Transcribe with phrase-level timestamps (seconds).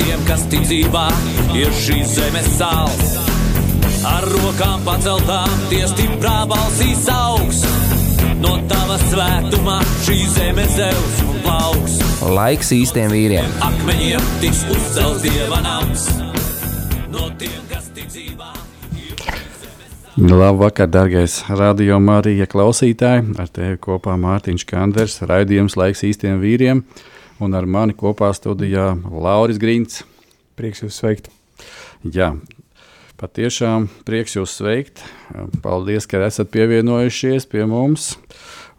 [0.00, 1.06] tiem, kas ticībā
[1.56, 3.16] ir šīs zemes sāls.
[4.08, 7.62] Ar rokām paceltām, tie stiprā balsīs augs.
[8.42, 12.00] No tava svētumā šī zeme zeus un plauks.
[12.26, 13.54] Laiks īstiem vīriem.
[13.62, 16.08] Akmeņiem tiks uzcelts dieva nams.
[17.12, 18.50] No tiem, kas ticībā.
[20.18, 23.36] Labvakar, darbais radio Marija klausītāji!
[23.40, 26.82] Ar tevi kopā Mārtiņš Kanders, raidījums laiks īstiem vīriem
[27.40, 30.02] un ar mani kopā studijā Lauris Grīns.
[30.58, 31.30] Prieks jūs sveikt!
[32.02, 32.32] Jā,
[33.20, 35.04] patiešām prieks jūs sveikt.
[35.62, 38.16] Paldies, ka esat pievienojušies pie mums.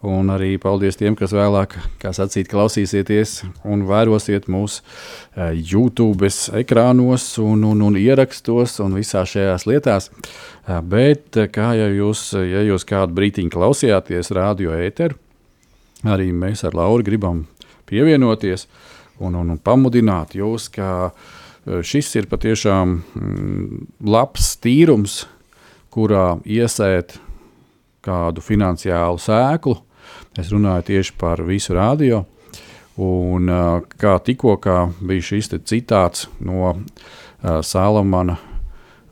[0.04, 6.28] Un arī paldies tiem, kas vēlāk, kā sacīt, klausīsieties un vērosiet mūsu eh, YouTube
[6.60, 10.10] ekrānos un, un, un ierakstos un visās šajās lietās.
[10.12, 15.16] Eh, bet, eh, kā jau jūs, ja jūs kādu brīdiņu klausījāties radio ēteru,
[16.04, 17.46] arī mēs ar Lauru gribam
[17.88, 18.66] pievienoties
[19.18, 25.24] un, un, un pamudināt jūs, ka e, šis ir patiešām mm, labs tīrums,
[25.94, 27.18] kurā iesēt
[28.04, 29.78] kādu finansiālu sēklu.
[30.38, 32.24] Es runāju tieši par visu radio.
[33.00, 33.62] Un, e,
[34.00, 34.58] kā tikko
[35.00, 38.36] bija šis citāts no uh, Salamana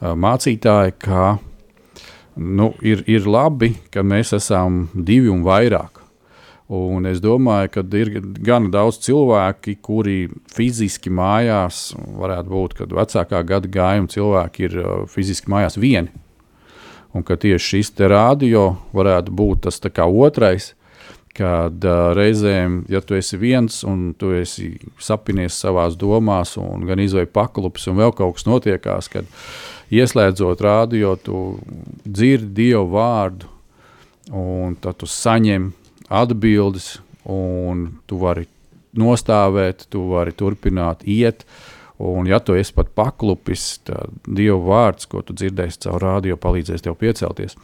[0.03, 1.25] mācītāja, ka
[2.37, 6.02] nu, ir, ir labi, ka mēs esam divi un vairāk.
[6.73, 13.43] Un es domāju, ka ir gan daudz cilvēki, kuri fiziski mājās, varētu būt, kad vecākā
[13.45, 16.09] gada gājuma cilvēki ir uh, fiziski mājās vieni.
[17.13, 20.71] Un ka tieši šis radio varētu būt tas otrais,
[21.37, 27.05] kad uh, reizēm, ja tu esi viens un tu esi sapinies savā domās, un gan
[27.05, 29.29] izvēlējies paklupis, un vēl kaut kas notiekās, kad
[29.93, 31.59] ieslēdzot radio, tu
[32.09, 33.53] dzirdi Dievu vārdu,
[34.33, 35.73] un tad tu saņem
[36.13, 36.97] atbildes,
[37.29, 38.47] un tu vari
[38.99, 41.47] nostāvēt, tu vari turpināt iet.
[42.03, 46.83] Un, ja tu esi pat paklupis, tad Dieva vārds, ko tu dzirdēsi caur rādio, palīdzēs
[46.83, 47.55] tev piecelties.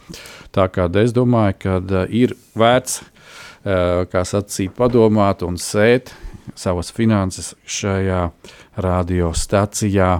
[0.55, 6.13] Tā kā es domāju, ka uh, ir vērts, uh, kā sacīt, padomāt un sēt
[6.55, 8.29] savas finanses šajā
[8.79, 10.13] radiostacijā.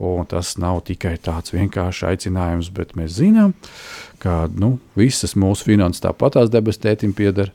[0.00, 3.52] Un tas nav tikai tāds vienkāršs aicinājums, bet mēs zinām,
[4.20, 7.52] ka nu, visas mūsu finanses tāpat tās debesu tētim pieder.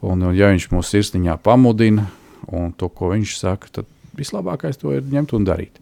[0.00, 2.08] Un, un, ja viņš mūsu sirsniņā pamudina
[2.48, 5.80] un to, ko viņš saka, tad vislabākais to ir ņemt un darīt.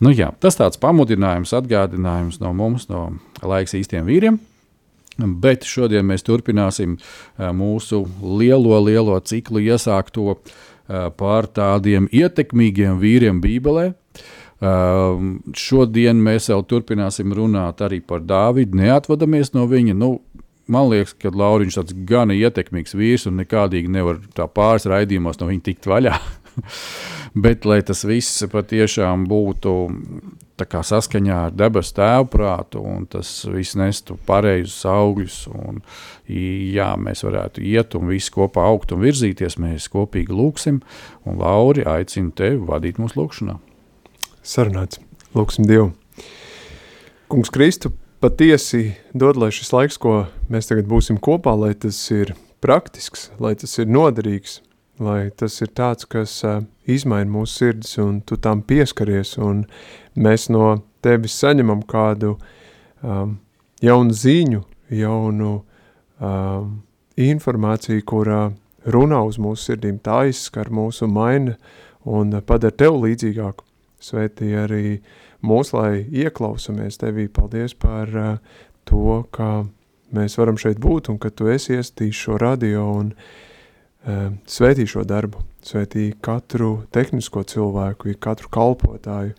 [0.00, 3.10] Nu, jā, tas tāds pamudinājums, atgādinājums no mums, no
[3.44, 4.38] laiks īstiem vīriem.
[5.20, 6.96] Bet šodien mēs turpināsim
[7.36, 8.06] mūsu
[8.40, 10.38] lielo, lielo ciklu iesākto
[11.20, 13.90] par tādiem ietekmīgiem vīriem Bībelē,
[14.60, 18.76] šodien mēs vēl turpināsim runāt arī par Dāvidu.
[18.76, 19.94] Neatvadamies no viņa.
[19.96, 20.18] Nu,
[20.68, 25.48] man liekas, ka Lauriņš ir gana ietekmīgs vīrs un nekādīgi nevar tā pāris raidījumos no
[25.48, 26.18] viņa tikt vaļā.
[27.44, 29.74] Bet, lai tas viss patiešām būtu
[30.60, 35.80] saskaņā ar debesu tēvu prātu, un tas viss nestu pareizus augļus, un
[36.28, 40.82] jā, mēs varētu iet un visi kopā augt un virzīties, mēs kopīgi lūgsim,
[41.24, 43.56] un Lauri aicinu tevi vadīt mūsu lūgšanā
[44.42, 45.00] sarunāts.
[45.34, 45.92] Lūksim Dievu.
[47.30, 52.34] Kungs Kristu, patiesi dod, lai šis laiks, ko mēs tagad būsim kopā, lai tas ir
[52.60, 54.58] praktisks, lai tas ir noderīgs,
[55.00, 59.64] lai tas ir tāds, kas uh, izmaina mūsu sirdis un tu tam pieskaries un
[60.18, 62.34] mēs no tevis saņemam kādu
[63.00, 63.38] um,
[63.80, 65.54] jaunu ziņu, jaunu
[66.18, 66.74] um,
[67.20, 68.42] informāciju, kurā
[68.90, 71.56] runā uz mūsu sirdīm, tā izskar mūsu maina
[72.04, 73.69] un padara tev līdzīgāku.
[74.00, 75.00] Svētī arī
[75.44, 77.28] mūs, lai ieklausamies tevī.
[77.32, 78.58] Paldies par uh,
[78.88, 79.66] to, ka
[80.16, 85.04] mēs varam šeit būt un ka tu esi iestījis šo radio un uh, svētī šo
[85.08, 85.44] darbu.
[85.64, 89.36] Svētī katru tehnisko cilvēku, katru kalpotāju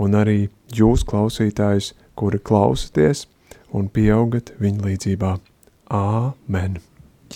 [0.00, 3.26] un arī jūs klausītājus, kuri klausaties
[3.76, 5.34] un pieaugat viņa līdzībā.
[5.94, 6.80] Āmen!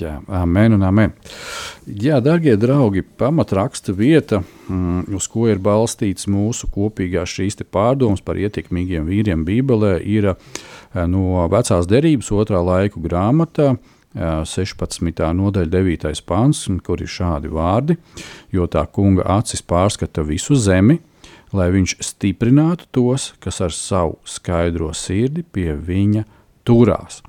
[0.01, 1.11] Jā, amen un amen.
[1.85, 8.41] Jā, darbie draugi, pamatraksta vieta, mm, uz ko ir balstīts mūsu kopīgās šīs pārdomas par
[8.41, 10.37] ietekmīgiem vīriem Bībelē, ir eh,
[11.07, 13.77] no vecās derības otrā laiku grāmatā.
[14.13, 15.23] 16.
[15.33, 16.21] nodaļa, 9.
[16.29, 17.97] pāns, kur ir šādi vārdi,
[18.53, 20.99] jo tā kunga acis pārskata visu zemi,
[21.57, 26.27] lai viņš stiprinātu tos, kas ar savu skaidro sirdi pie viņa
[26.69, 27.23] turās.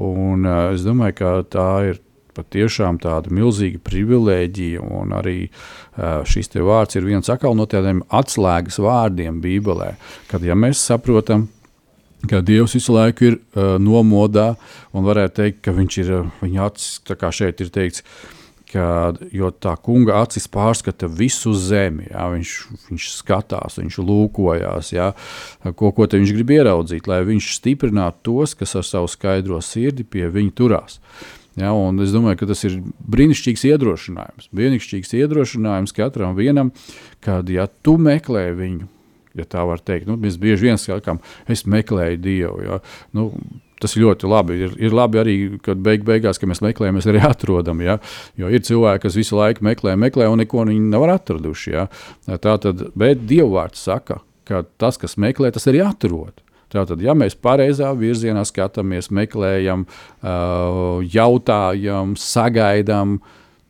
[0.00, 2.00] Un, uh, es domāju, ka tā ir
[2.36, 9.40] patiešām tāda milzīga privilēģija, un arī uh, šis vārds ir viens no tādiem atslēgas vārdiem
[9.42, 9.94] Bībelē,
[10.30, 11.48] kad ja mēs saprotam,
[12.30, 14.54] ka Dievs visu laiku ir uh, nomodā,
[14.92, 18.04] un varētu teikt, ka viņš ir viņa acis, kā šeit ir teikts,
[18.70, 18.86] ka,
[19.34, 22.06] jo tā kunga acis pārskata visu zemi.
[22.10, 22.54] Jā, viņš,
[22.90, 25.10] viņš skatās, viņš lūkojas, jā,
[25.74, 30.28] ko, ko viņš grib ieraudzīt, lai viņš stiprinātu tos, kas ar savu skaidro sirdi pie
[30.30, 31.00] viņa turās.
[31.58, 32.78] Ja, es domāju, ka tas ir
[33.10, 34.50] brīnišķīgs iedrošinājums.
[34.54, 36.70] Brīnišķīgs iedrošinājums katram vienam,
[37.24, 38.86] kad ja tu meklē viņu,
[39.36, 41.20] ja tā var teikt, nu, mēs bieži vien sakām,
[41.50, 42.62] es meklēju Dievu.
[42.64, 42.78] Ja,
[43.18, 43.32] nu,
[43.80, 44.58] Tas ir ļoti labi.
[44.66, 47.80] Ir, ir labi arī, kad beig, beigās, kad mēs meklējam, mēs arī atrodam.
[47.84, 47.96] Ja?
[48.38, 51.72] Jo ir cilvēki, kas visu laiku meklē, meklē, un neko viņi nav atraduši.
[51.72, 51.86] Ja?
[52.28, 56.42] Tā tad, bet Dievvvārds saka, ka tas, kas meklē, tas arī atrod.
[56.70, 59.88] Tātad, ja mēs pareizā virzienā skatāmies, meklējam,
[61.10, 63.16] jautājam, sagaidām,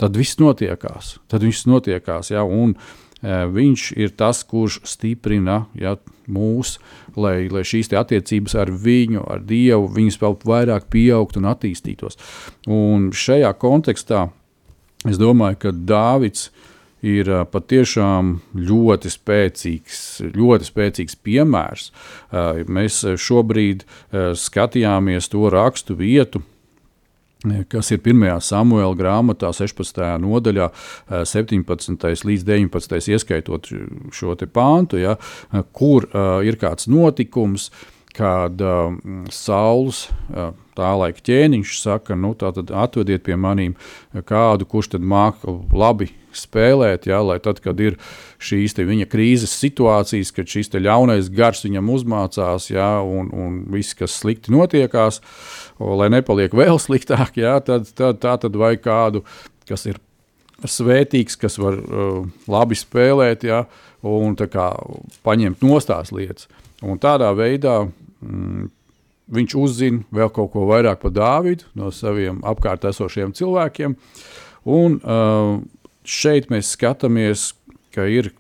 [0.01, 1.15] tad viss notiekās.
[1.31, 2.75] Tad viss notiekās ja, un
[3.23, 5.97] viņš ir tas, kurš stiprina ja,
[6.31, 6.79] mūs,
[7.19, 12.19] lai, lai šīs attiecības ar viņu, ar Dievu, viņas vēl vairāk pieaugtu un attīstītos.
[12.71, 14.29] Un šajā kontekstā
[15.09, 16.51] es domāju, ka Dāvids
[17.01, 20.01] ir patiešām ļoti spēcīgs,
[20.37, 21.91] ļoti spēcīgs piemērs.
[22.69, 23.87] Mēs šobrīd
[24.37, 26.43] skatījāmies to rakstu vietu.
[27.73, 28.35] Kas ir 1.
[28.45, 30.03] samuēlā grāmatā, 16.
[30.21, 30.67] nodaļā,
[31.09, 32.27] 17.
[32.29, 32.99] līdz 19.
[33.15, 33.71] ieskaitot
[34.13, 35.17] šo pāntu, ja,
[35.73, 37.71] kur uh, ir kāds notikums,
[38.13, 38.93] kad uh,
[39.33, 40.51] Sauls uh,
[40.81, 43.77] tā laika ķēniņš saka, nu, atvediet pie maniem
[44.27, 47.97] kādu, kurš tad māca labi spēlēt, ja, lai tad, kad ir
[48.43, 54.21] šīs viņa krīzes situācijas, kad šis ļaunais gars viņam uzmācās, ja, un, un viss, kas
[54.23, 55.21] slikti notiekās,
[55.81, 59.25] lai nepaliek vēl sliktāk, ja, tad, tad tā tad vajag kādu,
[59.69, 60.01] kas ir
[60.61, 63.65] svētīgs, kas var uh, labi spēlēt, ja,
[64.07, 64.71] un kā,
[65.27, 66.51] paņemt nostās lietas.
[66.85, 68.69] Un tādā veidā mm,
[69.31, 73.97] viņš uzzina vēl kaut ko vairāk par Dāvidu no saviem apkārt esošiem cilvēkiem.
[74.69, 75.59] Un, uh,
[76.05, 77.51] šeit mēs skatāmies,
[77.95, 78.33] ka ir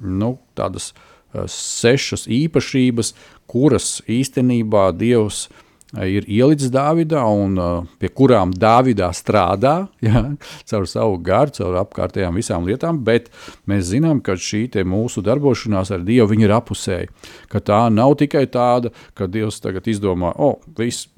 [0.00, 3.14] nu, tādas uh, sešas īpašības,
[3.50, 5.66] kuras īstenībā Dievs uh,
[5.98, 9.74] ir ielicis Dāvidā un uh, pie kurām Dāvidā strādā
[10.06, 10.22] ja,
[10.70, 13.30] caur savu garu, caur apkārtējām visām lietām, bet
[13.70, 17.10] mēs zinām, ka šī mūsu darbošanās ar Dievu ir apusēja.
[17.50, 21.08] Ka tā nav tikai tāda, ka Dievs tagad izdomā, o, oh, viss.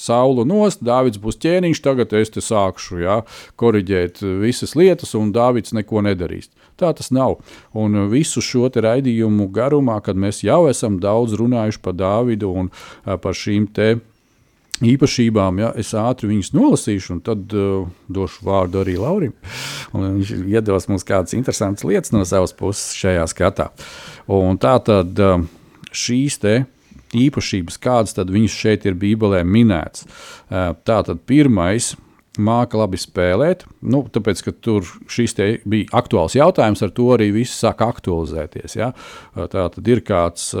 [0.00, 3.18] Saulu nost, Dāvids būs ķēniņš, tagad es te sākšu ja,
[3.60, 6.48] koriģēt visas lietas, un Dāvids neko nedarīs.
[6.80, 7.38] Tā tas nav.
[7.76, 12.70] Un visu šo raidījumu garumā, kad mēs jau esam daudz runājuši par Dāvidu un
[13.04, 13.98] par šīm te
[14.80, 19.34] īpašībām, ja es ātri viņus nolasīšu, un tad uh, došu vārdu arī Laurim.
[19.92, 23.70] Viņš iedos mums kādas interesantas lietas no savas puses šajā skatā.
[24.32, 25.42] Un tā tad uh,
[25.92, 26.54] šīs te
[27.16, 30.06] īpašības, kādas viņas šeit ir Bībelē minētas.
[30.06, 31.92] Uh, tā tad pirmais
[32.38, 33.64] māca labi spēlēt.
[33.82, 35.34] Nu, tāpēc, ka tur šis
[35.68, 38.76] bija aktuāls jautājums, ar to arī viss sāk aktualizēties.
[38.78, 38.92] Ja?
[39.34, 40.52] Tā tad ir kāds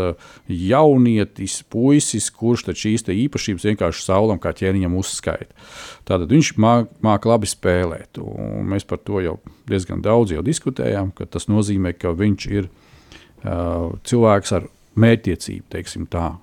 [0.50, 5.54] jaunietis, puisis, kurš šīs īpašības vienkārši saulam kā ķēniņam uzskaita.
[6.08, 8.18] Tātad viņš māca labi spēlēt.
[8.66, 9.38] Mēs par to jau
[9.70, 14.66] diezgan daudz jau diskutējām, ka tas nozīmē, ka viņš ir uh, cilvēks ar
[15.00, 15.70] mērķtiecību.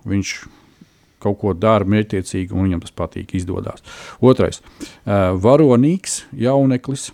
[0.07, 0.33] Viņš
[1.23, 3.85] kaut ko dara mērķiecīgi, un viņam tas patīk, izdodas.
[4.21, 7.11] Otrais uh,- varonīgs jauneklis.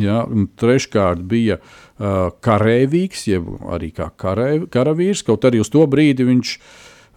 [0.00, 0.22] Ja,
[0.56, 5.24] treškārt bija uh, karavīrs, jeb arī kā karē, karavīrs.
[5.26, 6.54] Kaut arī uz to brīdi viņš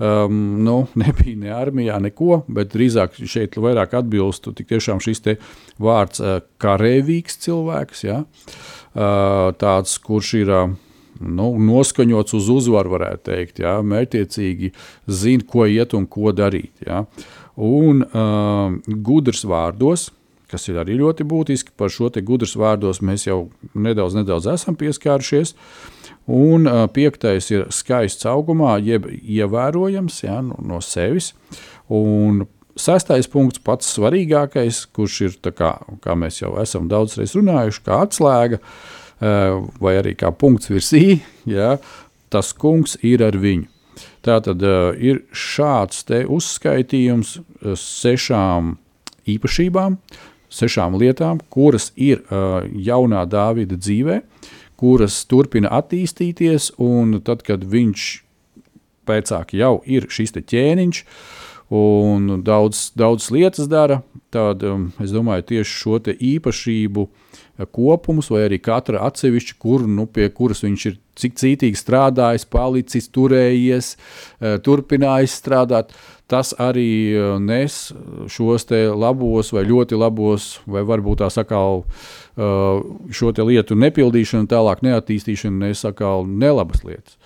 [0.04, 5.24] um, nu, nebija ne armijā, neko, bet drīzāk šeit vairāk atbilstu šis
[5.80, 8.04] vārds uh, karavīrs cilvēks.
[8.10, 10.52] Ja, uh, tāds, kurš ir.
[10.52, 10.82] Uh,
[11.20, 13.62] nu, noskaņots uz uzvaru, varētu teikt.
[13.64, 14.72] Jā, mērķiecīgi
[15.08, 16.86] zina, ko iet un ko darīt.
[16.86, 17.04] Jā.
[17.56, 20.10] Un uh, gudrs vārdos,
[20.52, 25.56] kas ir arī ļoti būtiski, par šo gudrs vārdos mēs jau nedaudz, nedaudz esam pieskārušies.
[26.26, 31.34] Un uh, piektais ir skaists augumā, jeb ievērojams jā, no, no sevis.
[31.90, 32.46] Un
[32.76, 35.70] Sestais punkts, pats svarīgākais, kurš ir, kā,
[36.04, 41.78] kā mēs jau esam daudzreiz runājuši, kā atslēga, uh, vai arī kā punkts virsī, ja,
[42.30, 43.70] tas kungs ir ar viņu.
[44.26, 48.76] Tā tad uh, ir šāds uzskaitījums uh, sešām
[49.30, 49.98] īpašībām,
[50.52, 54.22] sešām lietām, kuras ir uh, jaunā Dāvida dzīvē,
[54.76, 58.10] kuras turpina attīstīties, un tad, kad viņš
[59.06, 61.04] pēcāk jau ir šis ķēniņš,
[61.76, 64.02] un daudz, daudz lietas dara,
[64.34, 67.08] tad um, es domāju, tieši šo īpašību
[67.72, 73.08] kopums, vai arī katra atsevišķa, kur, nu, pie kuras viņš ir cik cītīgi strādājis, palicis,
[73.16, 75.96] turējies, uh, turpinājis strādāt.
[76.32, 77.94] Tas arī uh, nes
[78.34, 78.66] šos
[78.98, 85.86] labos, vai ļoti labos, vai varbūt tā sakām, uh, šo lietu nepildīšanu, tālāk neattīstīšanu, nes
[85.86, 87.20] atkal nelabas lietas.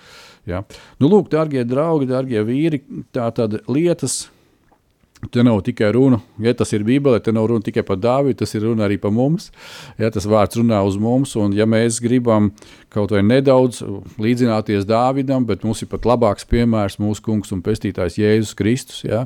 [0.49, 0.63] Ja?
[0.99, 2.83] Nu, lūk, darbie draugi, darbie vīri,
[3.15, 4.27] tā tad lietas.
[5.19, 8.55] Te nav tikai runa, ja tas ir Bībelē, te nav runa tikai par Dāvidu, tas
[8.55, 9.49] ir runa arī par mums.
[9.99, 12.53] Ja tas vārds runā uz mums, un ja mēs gribam
[12.93, 13.81] kaut vai nedaudz
[14.15, 19.25] līdzināties Dāvidam, bet mums ir pat labāks piemērs mūsu kungs un pestītājs Jēzus Kristus, ja,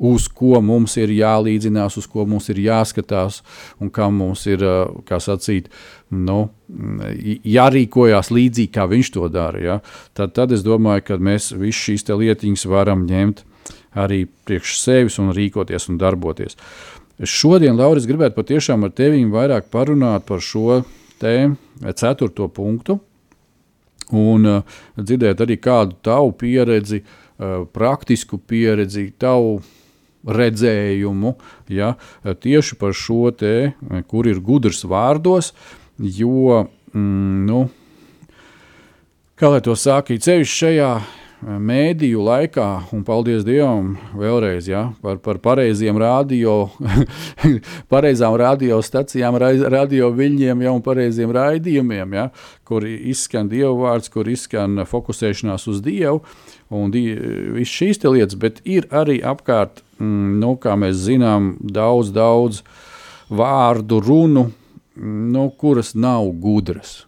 [0.00, 3.42] uz ko mums ir jālīdzinās, uz ko mums ir jāskatās
[3.78, 4.64] un kam mums ir,
[5.06, 5.68] kā sacīt,
[6.10, 6.48] nu,
[7.54, 9.62] jārīkojās līdzīgi, kā viņš to dara.
[9.62, 9.78] Ja?
[10.16, 13.44] Tad, tad es domāju, ka mēs visas šīs lietiņas varam ņemt
[13.98, 16.56] arī priekš sevis un rīkoties un darboties.
[17.20, 20.82] Šodien, Lauris, gribētu patiešām ar tevi vairāk parunāt par šo
[21.20, 21.58] tēmu,
[21.96, 22.96] ceturto punktu,
[24.16, 29.60] un uh, dzirdēt arī kādu tavu pieredzi, uh, praktisku pieredzi, tavu
[30.26, 31.34] redzējumu
[31.72, 31.94] ja,
[32.24, 33.72] tieši par šo te,
[34.10, 35.54] kur ir gudrs vārdos,
[35.96, 37.62] jo, mm, nu,
[39.40, 40.90] kā lai to saka, ceļš šajā
[41.40, 46.68] mēdīju laikā, un paldies Dievam vēlreiz ja, par, par pareiziem radio,
[47.92, 52.28] pareizām radiostacijām, radio viļņiem ja, un pareiziem raidījumiem, ja,
[52.68, 56.20] kur izskan Dieva vārds, kur izskan fokusēšanās uz Dievu
[56.70, 57.16] un die,
[57.56, 62.62] viss šīs lietas, bet ir arī apkārt mm, nu, kā mēs zinām, daudz, daudz
[63.30, 64.50] vārdu, runu,
[65.00, 67.00] nu, kuras nav gudras.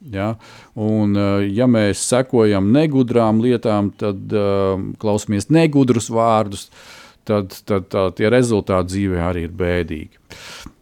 [0.00, 0.34] Ja?
[0.74, 6.70] Un, eh, ja mēs sekojam negudrām lietām, tad uh, klausamies negudrus vārdus,
[7.28, 10.22] tad, tad tā, tie rezultāti dzīvē arī ir bēdīgi.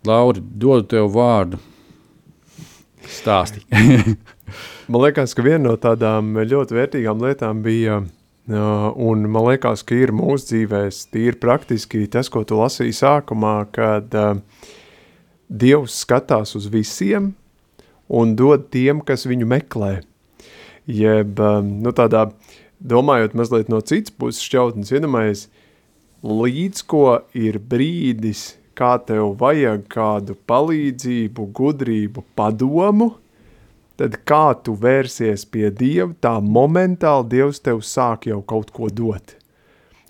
[0.07, 1.59] Lauri, dodu tev vārdu.
[3.09, 3.65] Stāsti.
[4.89, 8.07] Man liekas, ka viena no tādām ļoti vērtīgām lietām bija uh,
[8.49, 14.15] Un man liekas, ka ir mūsu dzīvēs tīri praktiski tas, ko tu lasīji sākumā, kad
[15.49, 17.35] Dievs skatās uz visiem
[18.09, 19.93] un dod tiem, kas viņu meklē.
[20.89, 22.31] Jeb, um, nu tādā,
[22.81, 25.47] domājot mazliet no citas puses šķautnes, iedomājies,
[26.25, 33.13] līdz ko ir brīdis, kā tev vajag kādu palīdzību, gudrību, padomu–
[33.99, 39.35] tad kā tu vērsies pie Dieva, tā momentāli Dievs tev sāk jau kaut ko dot.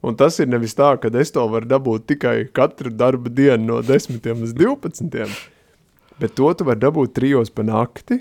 [0.05, 3.79] Un tas ir nevis tā, ka es to varu dabūt tikai katru darba dienu no
[3.83, 5.33] 10 līdz 12,
[6.21, 8.21] bet to tu vari dabūt trijos pa nakti,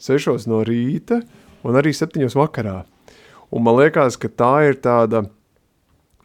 [0.00, 1.20] sešos no rīta
[1.66, 2.80] un arī septiņos vakarā.
[3.50, 5.24] Un man liekas, ka tā ir tāda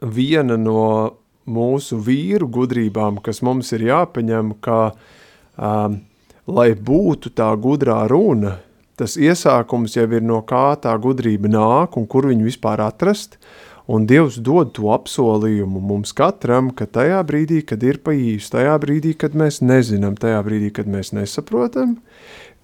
[0.02, 4.80] viena no mūsu vīru gudrībām, kas mums ir jāpaņem, ka
[5.58, 6.00] um,
[6.46, 8.60] lai būtu tā gudrā runa,
[8.98, 13.38] tas iesākums jau ir no kā tā gudrība nāk un kur viņu vispār atrast,
[13.88, 18.75] un Dievs dod to apsolījumu mums katram, ka tajā brīdī, kad ir pa īstu, tajā
[18.82, 22.00] brīdī, kad mēs nezinām, tajā brīdī, kad mēs nesaprotam,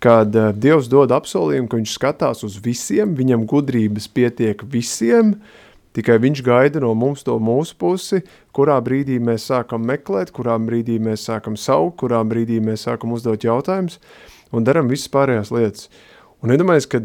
[0.01, 5.35] kad uh, Dievs dod apsolījumu, ka viņš skatās uz visiem, viņam gudrības pietiek visiem,
[5.93, 8.23] tikai viņš gaida no mums to mūsu pusi,
[8.55, 13.45] kurā brīdī mēs sākam meklēt, kurā brīdī mēs sākam saukt, kurā brīdī mēs sākam uzdot
[13.45, 13.99] jautājumus
[14.51, 15.89] un daram visas pārējās lietas.
[16.41, 17.03] Un iedomājies, ka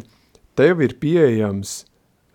[0.59, 1.83] tev ir pieejams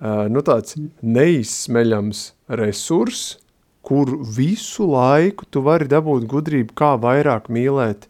[0.01, 2.23] nu tāds neizsmeļams
[2.57, 3.37] resurs,
[3.85, 8.07] kur visu laiku tu vari dabūt gudrību, kā vairāk mīlēt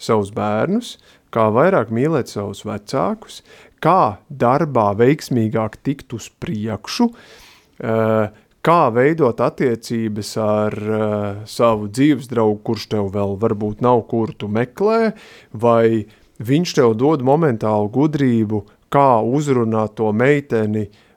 [0.00, 0.96] savus bērnus,
[1.32, 3.40] kā vairāk mīlēt savus vecākus,
[3.82, 11.06] kā darbā veiksmīgāk tikt uz priekšu, uh, kā veidot attiecības ar uh,
[11.48, 15.14] savu dzīves draugu, kurš tev vēl varbūt nav, kur tu meklē,
[15.52, 16.04] vai
[16.42, 21.08] viņš tev dod momentālu gudrību, kā uzrunāt to meiteni, uh,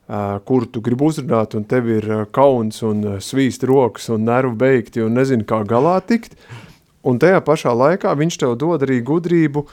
[0.46, 5.18] kur tu gribi uzrunāt, un tev ir kauns un svīst rokas un nervu beigti un
[5.18, 6.38] nezinu, kā galā tikt.
[7.06, 9.66] Un tajā pašā laikā viņš tev dod arī gudrību,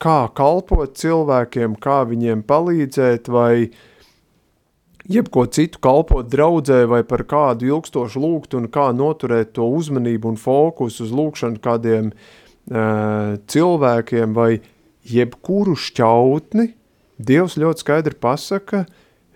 [0.00, 3.70] kā kalpot cilvēkiem, kā viņiem palīdzēt, vai
[5.10, 10.40] jebko citu kalpot draudzē, vai par kādu ilgstošu lūgt, un kā noturēt to uzmanību un
[10.40, 14.60] fokusu uz lūkšanu kādiem uh, cilvēkiem, vai
[15.08, 16.74] jebkuru šķautni,
[17.20, 18.86] Dievs ļoti skaidri pasaka,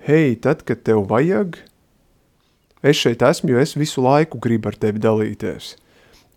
[0.04, 1.56] hei, tad, kad tev vajag,
[2.84, 5.74] es šeit esmu, jo es visu laiku gribu ar tevi dalīties.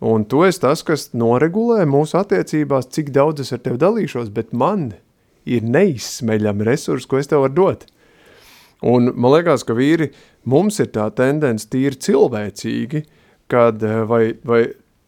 [0.08, 4.54] Un tu esi tas, kas noregulē mūsu attiecībās, cik daudz es ar tevi dalīšos, bet
[4.54, 4.92] man
[5.48, 7.88] ir neizsmeļami resursi, ko es tev varu dot.
[8.86, 10.12] Un man liekas, ka vīri,
[10.46, 13.04] mums ir tā tendence tīri cilvēcīgi,
[13.52, 14.62] kad eh, vai, vai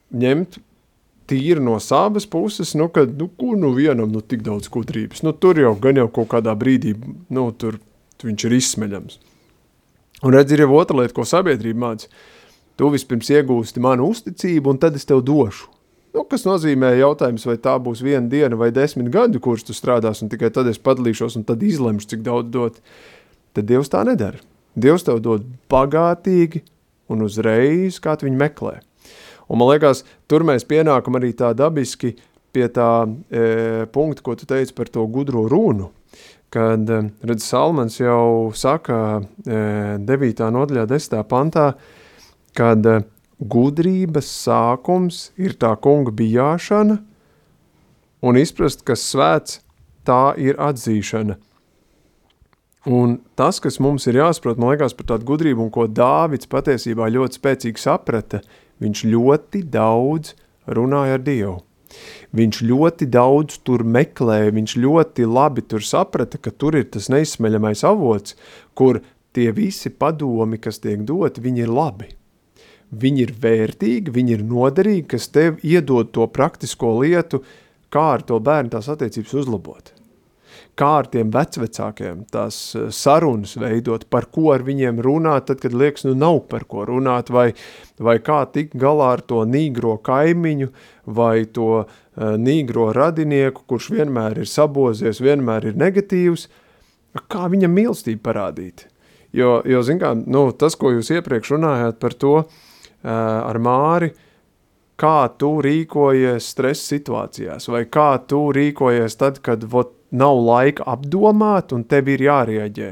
[0.10, 0.58] ņemt
[1.30, 5.36] tīri no savas puses, nu, kad, nu, kur nu vienam, nu, tik daudz gudrības, nu,
[5.38, 6.96] tur jau gan jau kaut kādā brīdī,
[7.30, 7.78] nu, tur
[8.28, 9.20] viņš ir izsmeļams.
[10.26, 12.10] Un redz, ir jau otra lieta, ko sabiedrība māca.
[12.80, 15.70] Tu vispirms iegūsti manu uzticību, un tad es tev došu.
[16.16, 20.24] Nu, kas nozīmē jautājums, vai tā būs viena diena vai desmit gadi, kurš tu strādās,
[20.24, 22.80] un tikai tad es padalīšos, un tad izlemšu, cik daudz dot.
[23.54, 24.42] Tad Dievs tā nedara.
[24.80, 26.64] Dievs tev dod bagātīgi
[27.10, 28.80] un uzreiz, kā tu viņu meklē.
[29.50, 32.16] Un man liekas, tur mēs pienākam arī tā dabiski
[32.54, 35.90] pie tā e, punkta, ko tu teici par to gudro runu.
[36.54, 40.48] Kad, e, redz, Salmans jau saka e, 9.
[40.56, 41.20] nodaļā 10.
[41.30, 41.72] pantā,
[42.58, 43.02] kad e,
[43.40, 46.98] gudrības sākums ir tā kunga bijāšana
[48.26, 49.62] un izprast, kas svēts,
[50.08, 51.38] tā ir atzīšana.
[52.90, 57.12] Un tas, kas mums ir jāsaprot, man liekas, par tādu gudrību, un ko Dāvids patiesībā
[57.12, 58.40] ļoti spēcīgi saprata,
[58.80, 60.36] Viņš ļoti daudz
[60.72, 61.58] runāja ar Dievu.
[62.36, 67.84] Viņš ļoti daudz tur meklēja, viņš ļoti labi tur saprata, ka tur ir tas neizsmeļamais
[67.88, 68.38] avots,
[68.78, 69.02] kur
[69.34, 72.10] tie visi padomi, kas tiek doti, viņi ir labi.
[72.90, 77.44] Viņi ir vērtīgi, viņi ir noderīgi, kas tev iedod to praktisko lietu,
[77.94, 79.99] kā ar to bērnu tās attiecības uzlabot
[80.80, 85.76] kā ar tiem vecvecākiem tās eh, sarunas veidot, par ko ar viņiem runāt, tad, kad
[85.76, 87.52] liekas, nu nav par ko runāt, vai,
[88.00, 90.70] vai kā tikt galā ar to nīgro kaimiņu,
[91.10, 91.90] vai to uh,
[92.38, 96.48] nīgro radinieku, kurš vienmēr ir sabozies, vienmēr ir negatīvs,
[97.32, 98.86] kā viņam mīlestību parādīt.
[99.36, 102.48] Jo, jo zin kā, nu, tas, ko jūs iepriekš runājāt par to uh,
[103.10, 104.12] ar Māri,
[105.00, 111.74] kā tu rīkojies stresa situācijās, vai kā tu rīkojies tad, kad vot, nav laika apdomāt
[111.76, 112.92] un tev ir jārieģē.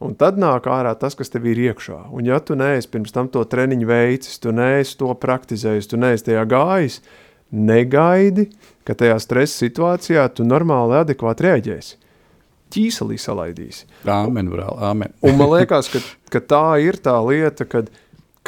[0.00, 2.06] Un tad nāk ārā tas, kas tev ir iekšā.
[2.16, 6.30] Un ja tu neesi pirms tam to treniņu veicis, tu neesi to praktizējis, tu neesi
[6.30, 7.00] tajā gājis,
[7.52, 8.46] negaidi,
[8.88, 11.98] ka tajā stresa situācijā tu normāli adekvāti rēģēsi.
[12.70, 13.84] Ķīselī salaidīsi.
[14.08, 15.12] Āmen, brāl, āmen.
[15.26, 16.00] un man liekas, ka,
[16.32, 17.90] ka tā ir tā lieta, kad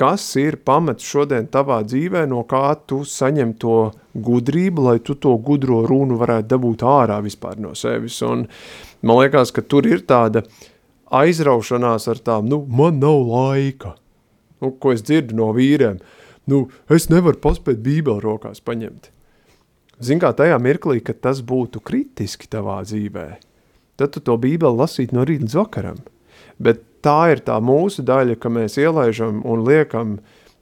[0.03, 5.37] kas ir pamats šodien tavā dzīvē, no kā tu saņem to gudrību, lai tu to
[5.39, 8.19] gudro runu varētu dabūt ārā vispār no sevis.
[8.27, 8.49] Un
[9.07, 10.43] man liekas, ka tur ir tāda
[11.15, 13.95] aizraušanās ar tām, nu, man nav laika,
[14.59, 16.03] nu, ko es dzirdu no vīriem.
[16.51, 19.13] Nu, es nevaru paspēt bībeli rokās paņemt.
[20.03, 23.29] Zin kā tajā mirklī, kad tas būtu kritiski tavā dzīvē,
[24.03, 26.03] tad tu to bībeli lasīt no rīta līdz vakaram.
[26.59, 30.19] Bet tā ir tā mūsu daļa, ka mēs ielaižam un liekam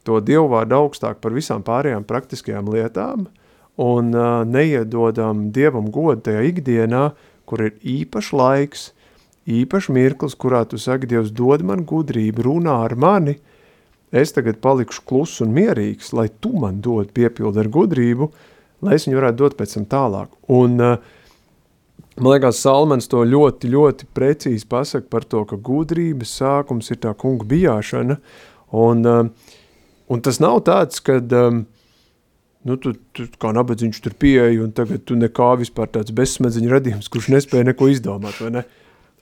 [0.07, 3.27] to dievvvārdu augstāk par visām pārējām praktiskajām lietām
[3.81, 7.11] un uh, neiedodam dievam godu tajā ikdienā,
[7.49, 8.89] kur ir īpašs laiks,
[9.49, 13.37] īpašs mirklis, kurā tu saki, Dievs dod man gudrību, runā ar mani,
[14.11, 18.29] es tagad palikšu kluss un mierīgs, lai tu man dod piepildu ar gudrību,
[18.85, 20.37] lai es viņu varētu dot pēc tam tālāk.
[20.51, 20.95] Un uh,
[22.21, 27.15] Man liekas, Salmans to ļoti, ļoti precīzi pasaka par to, ka gudrības sākums ir tā
[27.17, 28.19] kunga bijāšana,
[28.77, 29.31] un, um,
[30.05, 31.63] un tas nav tāds, kad, um,
[32.69, 37.09] nu, tu, tu kā nabadzīņš tur pieeja, un tagad tu nekā vispār tāds bezsmedziņu radījums,
[37.09, 38.65] kurš nespēja neko izdomāt, vai ne?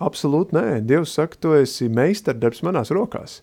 [0.03, 3.39] Absolūti nē, Dievs saka, tu esi meistardarbs manās rokās.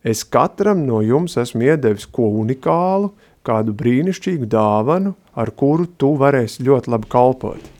[0.00, 3.12] Es katram no jums esmu iedevis ko unikālu,
[3.44, 7.74] kādu brīnišķīgu dāvanu, ar kuru tu varēsi ļoti labi kalpot.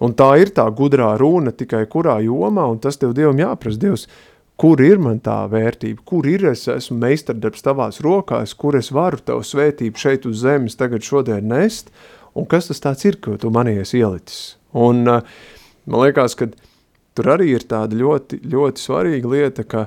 [0.00, 4.06] Un tā ir tā gudrā runa tikai kurā jomā, un tas tev Dievam jāprasa, Dievs,
[4.60, 9.20] kur ir man tā vērtība, kur ir es esmu meistardarbs tavās rokās, kur es varu
[9.24, 11.92] tavu svētību šeit uz zemes tagad šodien nest,
[12.36, 14.56] un kas tas tāds ir, ko tu manī esi ielicis.
[14.76, 15.24] Un uh,
[15.84, 16.48] man liekas, ka
[17.16, 19.86] tur arī ir tāda ļoti, ļoti svarīga lieta, ka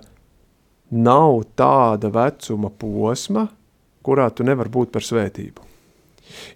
[0.93, 3.47] nav tāda vecuma posma,
[4.05, 5.69] kurā tu nevar būt par svētību.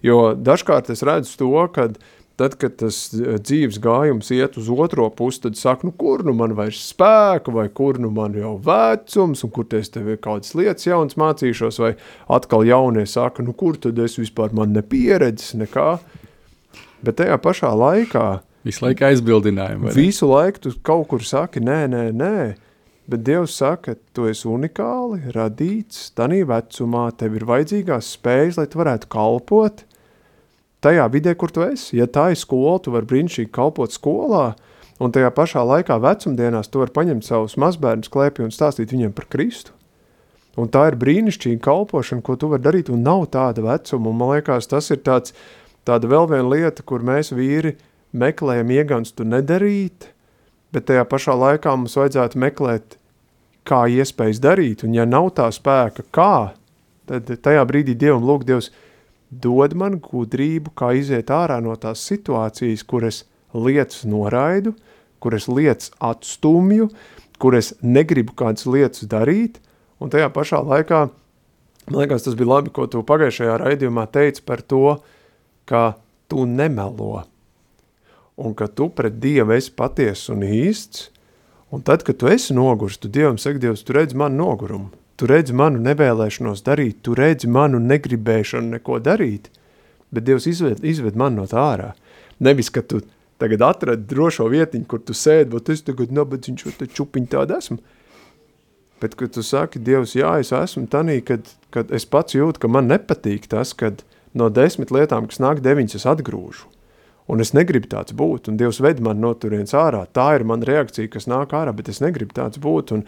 [0.02, 4.68] Jo dažkārt es redzu to, kad uh, Tad, kad tas eh, dzīves gājums iet uz
[4.70, 8.52] otro pusi, tad saka, nu, kur nu man vairs spēka, vai kur nu man jau
[8.62, 11.96] vecums, un kur es tev kādas lietas jaunas mācīšos, vai
[12.38, 15.88] atkal jaunie saka, nu, kur tad es vispār man nepieredzis nekā.
[17.02, 18.28] Bet tajā pašā laikā...
[18.66, 19.90] Visu laiku aizbildinājumi.
[19.98, 22.38] Visu laiku tu kaut kur saki, nē, nē, nē.
[23.08, 28.78] Bet Dievs saka, tu esi unikāli radīts, tanī vecumā tev ir vajadzīgās spējas, lai tu
[28.82, 29.87] varētu kalpot,
[30.84, 31.98] tajā vidē, kur tu esi.
[31.98, 34.52] Ja tā ir skola, tu vari brīnišķīgi kalpot skolā,
[35.02, 39.28] un tajā pašā laikā vecumdienās tu vari paņemt savus mazbērnus klēpī un stāstīt viņiem par
[39.32, 39.74] Kristu.
[40.58, 44.10] Un tā ir brīnišķīga kalpošana, ko tu vari darīt, un nav tāda vecuma.
[44.10, 45.34] Un man liekas, tas ir tāds,
[45.86, 47.76] tāda vēl viena lieta, kur mēs vīri
[48.10, 50.08] meklējam ieganstu nedarīt,
[50.74, 52.98] bet tajā pašā laikā mums vajadzētu meklēt,
[53.68, 56.32] kā iespējas darīt, un ja nav tā spēka, kā,
[57.08, 58.70] tad tajā brīdī Dievam lūk, Dievs,
[59.30, 64.74] dod man gudrību, kā iziet ārā no tās situācijas, kur es lietas noraidu,
[65.20, 66.88] kur es lietas atstumju,
[67.38, 69.58] kur es negribu kādas lietas darīt,
[70.00, 71.06] un tajā pašā laikā,
[71.88, 74.98] man liekas, tas bija labi, ko tu pagājušajā raidījumā teici par to,
[75.68, 77.24] ka tu nemelo,
[78.38, 81.08] un ka tu pret Dievu esi patiess un īsts,
[81.74, 85.26] un tad, kad tu esi nogurs, tu Dievam saki, Dievs, tu redzi manu nogurumu, tu
[85.26, 89.50] redzi manu nevēlēšanos darīt, tu redzi manu negribēšanu neko darīt,
[90.14, 91.92] bet Dievs izved, izved man no tā ārā.
[92.38, 93.02] Nevis, ka tu
[93.42, 97.58] tagad atradi drošo vietiņu, kur tu sēdi, bet es tagad nabadzīņš, vai te čupiņ tāda
[97.58, 97.78] esmu.
[99.02, 102.70] Bet, kad tu saki, Dievs, jā, es esmu tanī, kad, kad es pats jūtu, ka
[102.70, 104.02] man nepatīk tas, kad
[104.34, 106.66] no desmit lietām, kas nāk deviņas, es atgrūžu.
[107.28, 110.00] Un es negribu tāds būt, un Dievs ved man no turienes ārā.
[110.16, 112.94] Tā ir mana reakcija, kas nāk ārā, bet es negribu tāds būt.
[112.96, 113.04] Un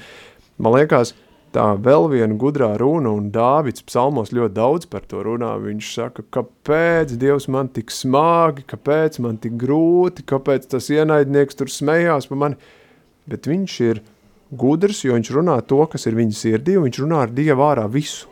[0.61, 1.15] man liekas,
[1.55, 5.53] tā vēl viena gudrā runa, un Dāvids psalmos ļoti daudz par to runā.
[5.63, 11.73] Viņš saka, kāpēc Dievs man tik smagi, kāpēc man tik grūti, kāpēc tas ienaidnieks tur
[11.73, 12.73] smējās par mani.
[13.31, 14.03] Bet viņš ir
[14.51, 17.87] gudrs, jo viņš runā to, kas ir viņa sirdī, un viņš runā ar Dievu ārā
[17.91, 18.31] visu.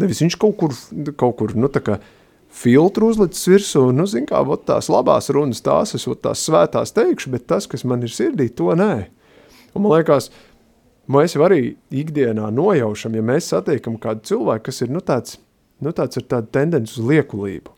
[0.00, 0.76] Nevis viņš kaut kur,
[1.16, 2.00] kaut kur nu tā kā
[2.56, 6.92] filtru uzlicis virsū, nu zin kā, vot tās labās runas, tās es vot tās svētās
[6.96, 9.06] teikšu, bet tas, kas man ir sirdī, to nē.
[9.76, 10.30] Un man liekas,
[11.12, 11.60] mēs jau arī
[11.94, 15.38] ikdienā nojaušam, ja mēs satiekam kādu cilvēku, kas ir, nu tāds,
[15.82, 17.74] nu tāds ar tādu tendenci uz liekulību.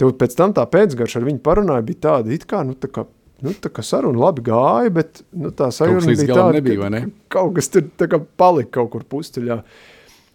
[0.00, 3.04] Tev pēc tam tā pēcgarša ar viņu parunāja bija tāda, it kā, nu tā kā,
[3.44, 7.02] nu tā kā saruna labi gāja, bet, nu tā sajūta bija tāda, nebija, vai ne?
[7.32, 9.60] kaut kas tur tā kā palika kaut kur pusteļā.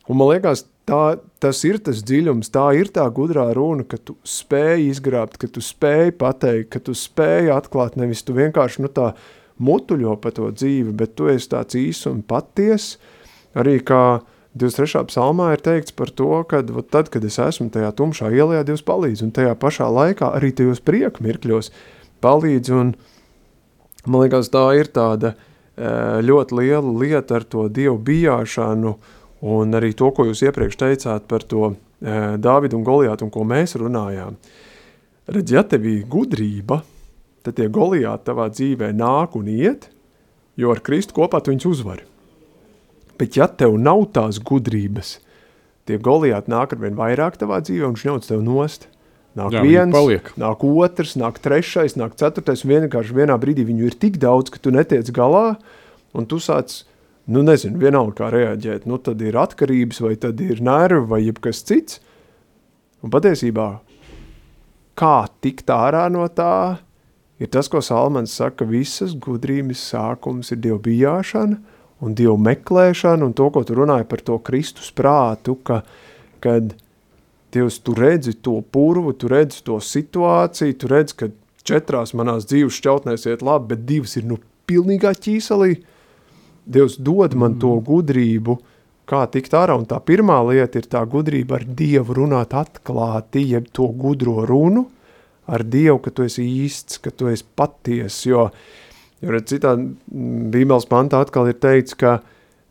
[0.06, 4.18] Un man liekas, tā, tas ir tas dziļums, tā ir tā gudrā runa, ka tu
[4.22, 9.15] spēj izgrābt, ka tu spēj pateikt, ka tu spēj atklāt, nevis tu vienkārši, nu tā,
[9.63, 12.96] mutuļo pa to dzīvi, bet tu esi tāds īs un paties,
[13.56, 14.22] arī kā
[14.56, 15.06] 23.
[15.10, 19.26] psalmā ir teikts par to, ka tad, kad es esmu tajā tumšā ielā, Dievs palīdz,
[19.26, 21.72] un tajā pašā laikā arī tajos prieku mirkļos
[22.24, 22.94] palīdz, un
[24.08, 25.36] man liekas, tā ir tāda
[25.76, 28.96] ļoti liela lieta ar to Dievu bijāšanu,
[29.46, 33.76] un arī to, ko jūs iepriekš teicāt par to Dāvidu un Goliātu, un ko mēs
[33.80, 34.36] runājām.
[35.32, 36.80] Redz, ja tev ir gudrība,
[37.45, 39.89] tad tie Goliāti tavā dzīvē nāk un iet,
[40.58, 42.05] jo ar Kristu kopā tu viņus uzvari.
[43.19, 45.19] Bet ja tev nav tās gudrības,
[45.88, 48.89] tie Goliāti nāk ar vien vairāk tavā dzīvē un viņš ņauc tev nost.
[49.36, 50.29] Nāk Jā, viens, paliek.
[50.39, 54.62] nāk otrs, nāk trešais, nāk ceturtais, un vienkārši vienā brīdī viņu ir tik daudz, ka
[54.63, 55.58] tu netiec galā,
[56.15, 56.86] un tu sāc,
[57.27, 61.65] nu nezinu, vienalga kā reaģēt, nu tad ir atkarības, vai tad ir nervi, vai jebkas
[61.67, 61.99] cits,
[63.03, 63.67] un patiesībā,
[64.95, 66.79] kā tikt ārā no tā,
[67.39, 71.60] ir tas, ko Salmans saka, visas gudrības sākums ir Dievu bijāšana
[72.04, 75.82] un Dievu meklēšana, un to, ko tu runāji par to Kristus prātu, ka,
[76.43, 76.76] kad
[77.56, 81.30] Dievs, tu redzi to purvu, tu redzi to situāciju, tu redzi, ka
[81.65, 85.78] četrās manās dzīves šķautnēs iet labi, bet divas ir nu pilnīgā ķīselī.
[86.65, 88.58] Dievs dod man to gudrību,
[89.08, 93.69] kā tikt ārā, un tā pirmā lieta ir tā gudrība ar Dievu runāt atklāti, jeb
[93.71, 94.88] to gudro runu,
[95.45, 98.47] ar Dievu, ka tu esi īsts, ka tu esi paties, jo,
[99.21, 99.75] jo redz, citā
[100.10, 102.17] Bībeles pantā atkal ir teikts, ka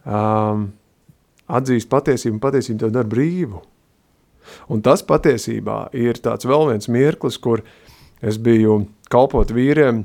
[0.04, 0.68] um,
[1.46, 3.62] atzīst patiesību un patiesību tev dara brīvu.
[4.68, 7.62] Un tas patiesībā ir tāds vēl viens mirklis, kur
[8.24, 8.82] es biju
[9.12, 10.04] kalpot vīriem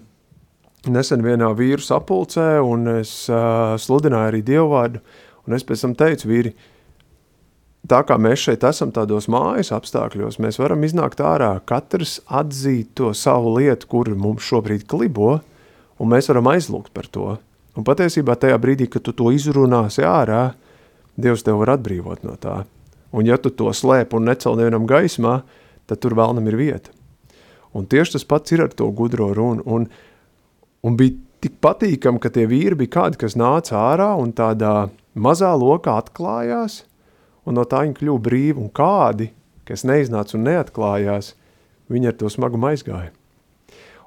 [0.87, 5.01] nesen vienā vīru sapulcē, un es uh, sludināju arī dievvārdu,
[5.47, 6.53] un es pēc tam teicu, vīri,
[7.87, 13.13] tā kā mēs šeit esam tādos mājas apstākļos, mēs varam iznākt ārā, katrs atzīt to
[13.13, 15.39] savu lietu, kur mums šobrīd klibo,
[15.99, 17.37] un mēs varam aizlūgt par to.
[17.77, 20.49] Un patiesībā tajā brīdī, kad tu to izrunāsi ārā,
[21.19, 22.61] Dievs tev var atbrīvot no tā.
[23.11, 25.41] Un ja tu to slēp un necel nevienam gaismā,
[25.89, 26.93] tad tur vēlnam ir vieta.
[27.75, 29.65] Un tieši tas pats ir ar to gudro runu.
[29.65, 29.87] Un,
[30.85, 35.51] un bija tik patīkami, ka tie vīri bija kādi, kas nāca ārā un tādā mazā
[35.57, 36.83] lokā atklājās,
[37.49, 39.31] un no tā viņi kļuva brīvi, un kādi,
[39.67, 41.33] kas neiznāca un neatklājās,
[41.89, 43.11] viņi ar to smagumu aizgāja.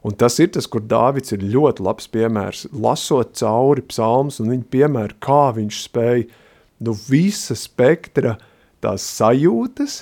[0.03, 4.67] Un tas ir tas, kur Dāvids ir ļoti labs piemērs, lasot cauri psalms un viņa
[4.75, 6.25] piemēra, kā viņš spēja
[6.83, 8.35] nu visa spektra
[8.83, 10.01] tās sajūtas,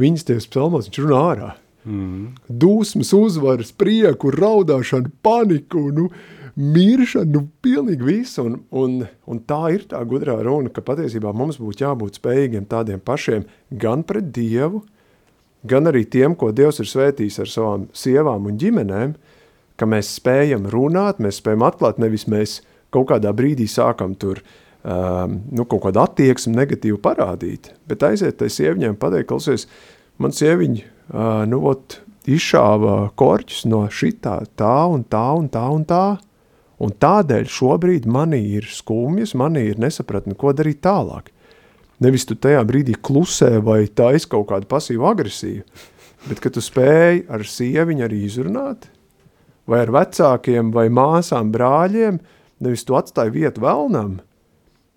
[0.00, 1.48] viņas tajos psalmos viņš runā ārā.
[1.88, 2.34] Mm.
[2.52, 6.10] Dūsmas, uzvaras, prieku, raudāšanu, paniku, nu,
[6.58, 8.44] miršanu, nu, pilnīgi visu.
[8.48, 13.02] Un, un, un tā ir tā gudrā runa, ka patiesībā mums būtu jābūt spējīgiem tādiem
[13.04, 14.82] pašiem gan pret Dievu,
[15.68, 19.14] gan arī tiem, ko Dievs ir svētījis ar savām sievām un ģimenēm,
[19.78, 22.60] ka mēs spējam runāt, mēs spējam atklāt, nevis mēs
[22.94, 24.40] kaut kādā brīdī sākam tur
[24.82, 29.68] um, nu, kaut kādu attieksmi negatīvu parādīt, bet aiziet tai sieviņiem pateikt, klausies,
[30.18, 35.86] man sieviņa, uh, nu, ot, izšāva korķus no šitā, tā un tā un tā un
[35.88, 36.04] tā,
[36.82, 41.32] un tādēļ šobrīd manī ir skumjas, manī ir nesapratni, ko darīt tālāk.
[42.02, 45.64] Nevis tu tajā brīdī klusē vai taisi kaut kādu pasīvu agresiju,
[46.28, 48.86] bet ka tu spēj ar sieviņu arī izrunāt,
[49.66, 52.20] vai ar vecākiem, vai māsām, brāļiem,
[52.62, 54.20] nevis tu atstāji vietu vēlnam,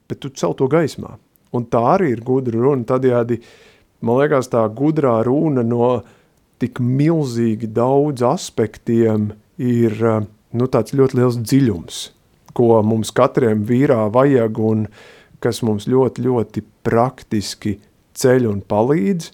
[0.10, 1.18] bet tu cel to gaismā.
[1.52, 2.86] Un tā arī ir gudra runa.
[2.88, 3.42] Tādējādi,
[4.08, 5.90] man liekas, tā gudrā runa no
[6.62, 9.98] tik milzīgi daudz aspektiem ir
[10.58, 12.02] nu, tāds ļoti liels dziļums,
[12.58, 14.88] ko mums katriem vīrā vajag un
[15.42, 17.78] kas mums ļoti, ļoti praktiski
[18.18, 19.32] ceļ un palīdz.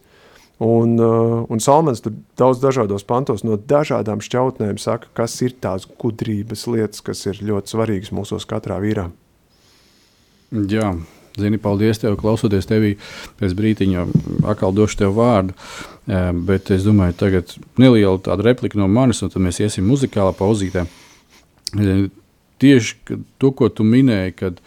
[0.63, 5.85] Un, uh, un Salmans tur daudz dažādos pantos no dažādām šķautnēm saka, kas ir tās
[6.01, 9.05] gudrības lietas, kas ir ļoti svarīgas mūsos katrā vīrā.
[10.49, 10.95] Jā,
[11.37, 12.95] zini, paldies tev, klausoties tevī.
[13.37, 14.07] Pēc brītiņa
[14.49, 15.53] atkal došu tev vārdu.
[16.47, 20.87] Bet es domāju, tagad neliela tāda replika no manis, un tad mēs iesim muzikālā pauzītē.
[22.57, 24.61] Tieši to, ko tu minēji, kad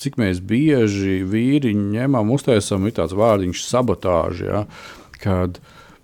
[0.00, 4.46] cik mēs bieži vīri ņemam, uztaisām tāds vārdiņš, sabotāža.
[4.48, 4.62] Ja,
[5.22, 5.60] kad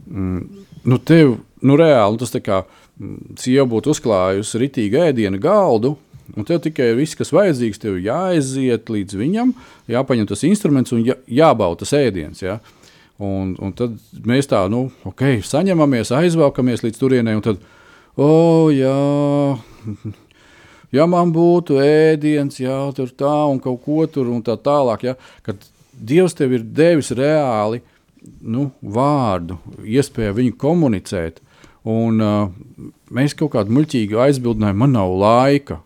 [0.06, 5.96] mm, nu, tev nu, reāli tas tā kā mm, sieva būtu uzklājusi ritīgu ēdienu galdu.
[6.38, 9.50] Un tev tikai viss, kas vajadzīgs, tev jāaiziet līdz viņam,
[9.90, 12.44] jāpaņem tas instruments un jā, jābauda tas ēdiens.
[12.44, 12.60] Ja?
[13.18, 17.58] Un, un tad mēs tā, nu, ok, saņemamies, aizvelkamies līdz turienei, un tad,
[18.14, 18.94] oh, jā,
[20.96, 25.18] ja man būtu ēdiens, jā, tur tā un kaut ko tur un tā tālāk, ja,
[25.46, 25.68] kad
[26.00, 27.82] Dievs tev ir devis reāli
[28.40, 31.42] nu, vārdu, iespēju viņu komunicēt,
[31.84, 35.80] un uh, mēs kaut kādu muļķīgu aizbildinājumu, man nav laika.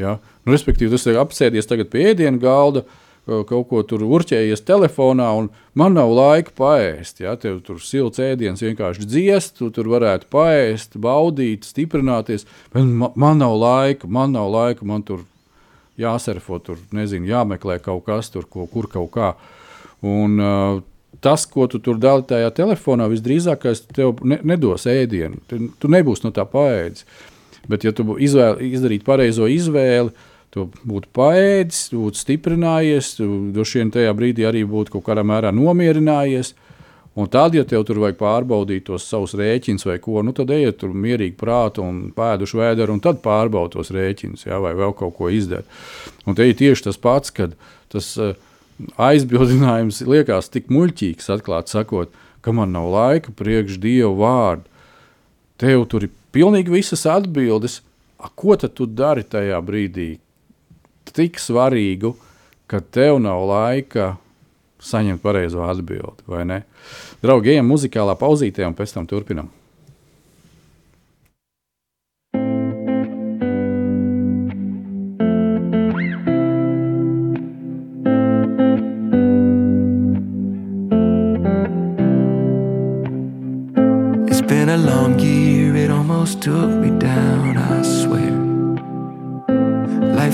[0.00, 0.14] Ja?
[0.44, 5.30] Nu, respektīvi, tas ir apsēdies tagad pie ēdienu galda, uh, kaut ko tur urķējies telefonā,
[5.38, 7.22] un man nav laika paēst.
[7.24, 7.34] Ja?
[7.40, 12.44] Tev tur silts ēdiens vienkārši dziest, tu tur varētu paēst, baudīt, stiprināties,
[12.76, 15.24] man, man nav laika, man nav laika, man tur
[16.00, 19.32] jāserfo, tur nezinu, jāmeklē kaut kas tur, ko, kur kaut kā.
[20.04, 20.82] Un, uh,
[21.24, 25.40] tas, ko tu tur dari tajā telefonā, visdrīzāk tev ne, nedos ēdienu.
[25.48, 27.06] Tu, nebūsi no tā paēdis.
[27.70, 30.12] Bet, ja tu izvēl, izdarītu pareizo izvēli,
[30.54, 35.26] tu būtu paēdis, tu būtu stiprinājies, tu droši vien tajā brīdī arī būtu kaut kādā
[35.26, 36.54] mērā nomierinājies.
[37.14, 40.80] Un tad, ja tev tur vajag pārbaudīt tos savus rēķinus vai ko, nu tad ejiet
[40.80, 45.14] tur mierīgi prātu un pēduši vēderu, un tad pārbaudi tos rēķinus, ja, vai vēl kaut
[45.18, 45.62] ko izdara.
[46.26, 47.54] Un te ir tieši tas pats, kad
[47.94, 48.34] tas uh,
[48.98, 52.10] aizbildinājums liekas tik muļķīgs, atklāti sakot,
[52.42, 54.66] ka man nav laika priekš Dieva vārdu.
[55.62, 57.80] Tev tur ir pilnīgi visas atbildes.
[58.18, 60.14] A, ko tad tu dari tajā brīdī,
[61.12, 62.14] tik svarīgu,
[62.66, 64.14] ka tev nav laika
[64.84, 66.62] saņemt pareizo atbildi, vai ne?
[67.24, 69.50] Draugi, ejam muzikālā pauzītē un pēc tam turpinam.
[84.28, 87.63] It's been a long year, it almost took me down.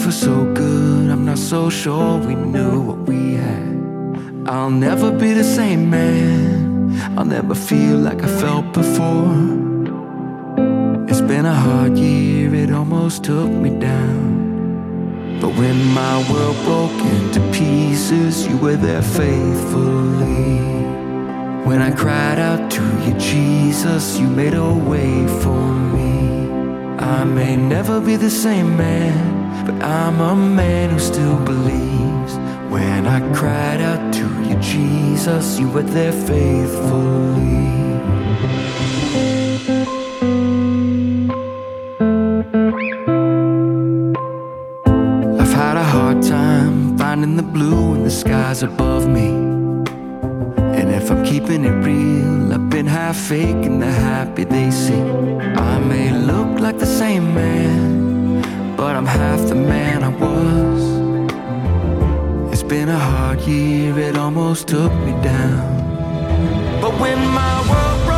[0.00, 4.48] Life was so good, I'm not so sure we knew what we had.
[4.48, 9.36] I'll never be the same man, I'll never feel like I felt before.
[11.06, 15.38] It's been a hard year, it almost took me down.
[15.38, 20.60] But when my world broke into pieces, you were there faithfully.
[21.68, 25.62] When I cried out to you, Jesus, you made a way for
[25.94, 26.48] me.
[26.98, 29.39] I may never be the same man.
[29.70, 32.34] But I'm a man who still believes.
[32.74, 37.68] When I cried out to you, Jesus, you were there faithfully.
[45.38, 49.28] I've had a hard time finding the blue in the skies above me.
[50.78, 55.00] And if I'm keeping it real, I've been half faking the happy they see.
[55.70, 57.99] I may look like the same man
[58.80, 60.82] but I'm half the man I was.
[62.50, 66.80] It's been a hard year, it almost took me down.
[66.80, 68.09] But when my world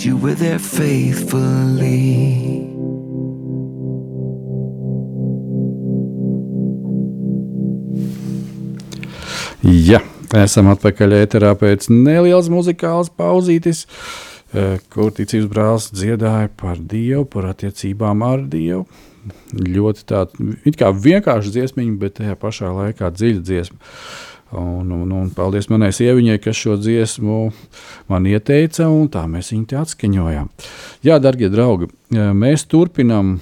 [0.00, 2.66] Jesus, you were there faithfully.
[9.62, 10.00] Ja,
[10.34, 13.86] esam atpakaļ ēterā pēc nelielas muzikālas pauzītes,
[14.54, 18.86] eh, kur ticības brālis dziedāja par Dievu, par attiecībām ar Dievu.
[19.52, 20.32] Ļoti tāda
[20.64, 23.76] vienkārša dziesmiņa, bet tajā pašā laikā dziļa dziesma.
[24.50, 27.38] Un, un, un paldies manai sieviņai, kas šo dziesmu
[28.10, 30.50] man ieteica, un tā mēs viņu atskaņojām.
[31.06, 33.36] Jā, darbie draugi, eh, mēs turpinām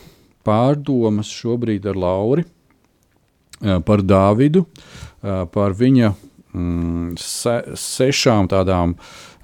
[0.44, 4.66] pārdomas šobrīd ar Lauru eh, par Dāvidu.
[4.66, 5.09] Uh,
[5.53, 6.12] par viņa
[6.55, 8.94] mm, se, sešām tādām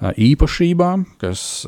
[0.05, 1.65] īpašībām, kas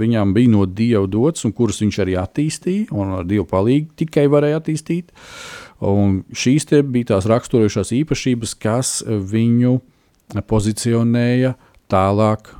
[0.00, 4.26] viņam bija no Dieva dots un kuras viņš arī attīstīja, un ar Dieva palīdzību tikai
[4.32, 5.10] varēja attīstīt.
[5.80, 9.78] Un šīs bija tās raksturojošās īpašības, kas viņu
[10.50, 11.54] pozicionēja
[11.90, 12.50] tālāk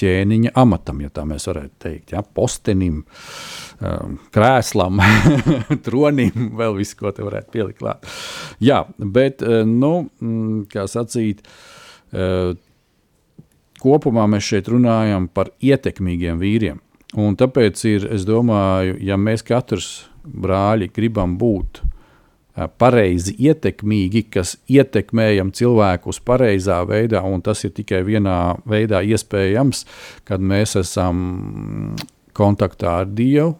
[0.00, 3.02] ķēniņa amatam, ja tā mēs varētu teikt, ja, postenim.
[4.34, 5.02] Krēslam,
[5.86, 8.08] tronim, vēl visu, ko te varētu pielikt klāt.
[8.64, 9.92] Jā, bet, nu,
[10.72, 11.44] kā sacīt,
[13.84, 16.80] kopumā mēs šeit runājam par ietekmīgiem vīriem.
[17.20, 21.93] Un tāpēc ir, es domāju, ja mēs katrs brāļi gribam būt uh,
[22.54, 28.38] pareizi ietekmīgi, kas ietekmējam cilvēku uz pareizā veidā, un tas ir tikai vienā
[28.68, 29.84] veidā iespējams,
[30.28, 31.96] kad mēs esam
[32.34, 33.56] kontaktā ar Dievu,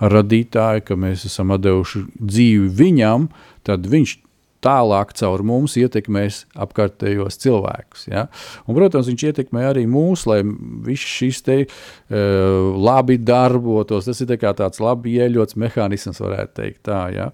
[0.00, 3.28] radītāju, ka mēs esam devuši dzīvi viņam,
[3.68, 4.16] tad viņš
[4.64, 8.06] tālāk caur mums ietekmēs apkārtējos cilvēkus.
[8.10, 8.26] Ja?
[8.66, 10.40] Un, protams, viņš ietekmē arī mūs, lai
[10.86, 11.70] viss šis te uh,
[12.76, 14.08] labi darbotos.
[14.08, 17.00] Tas ir tā tāds labi ieļots mehānisms, varētu teikt tā.
[17.14, 17.30] Ja?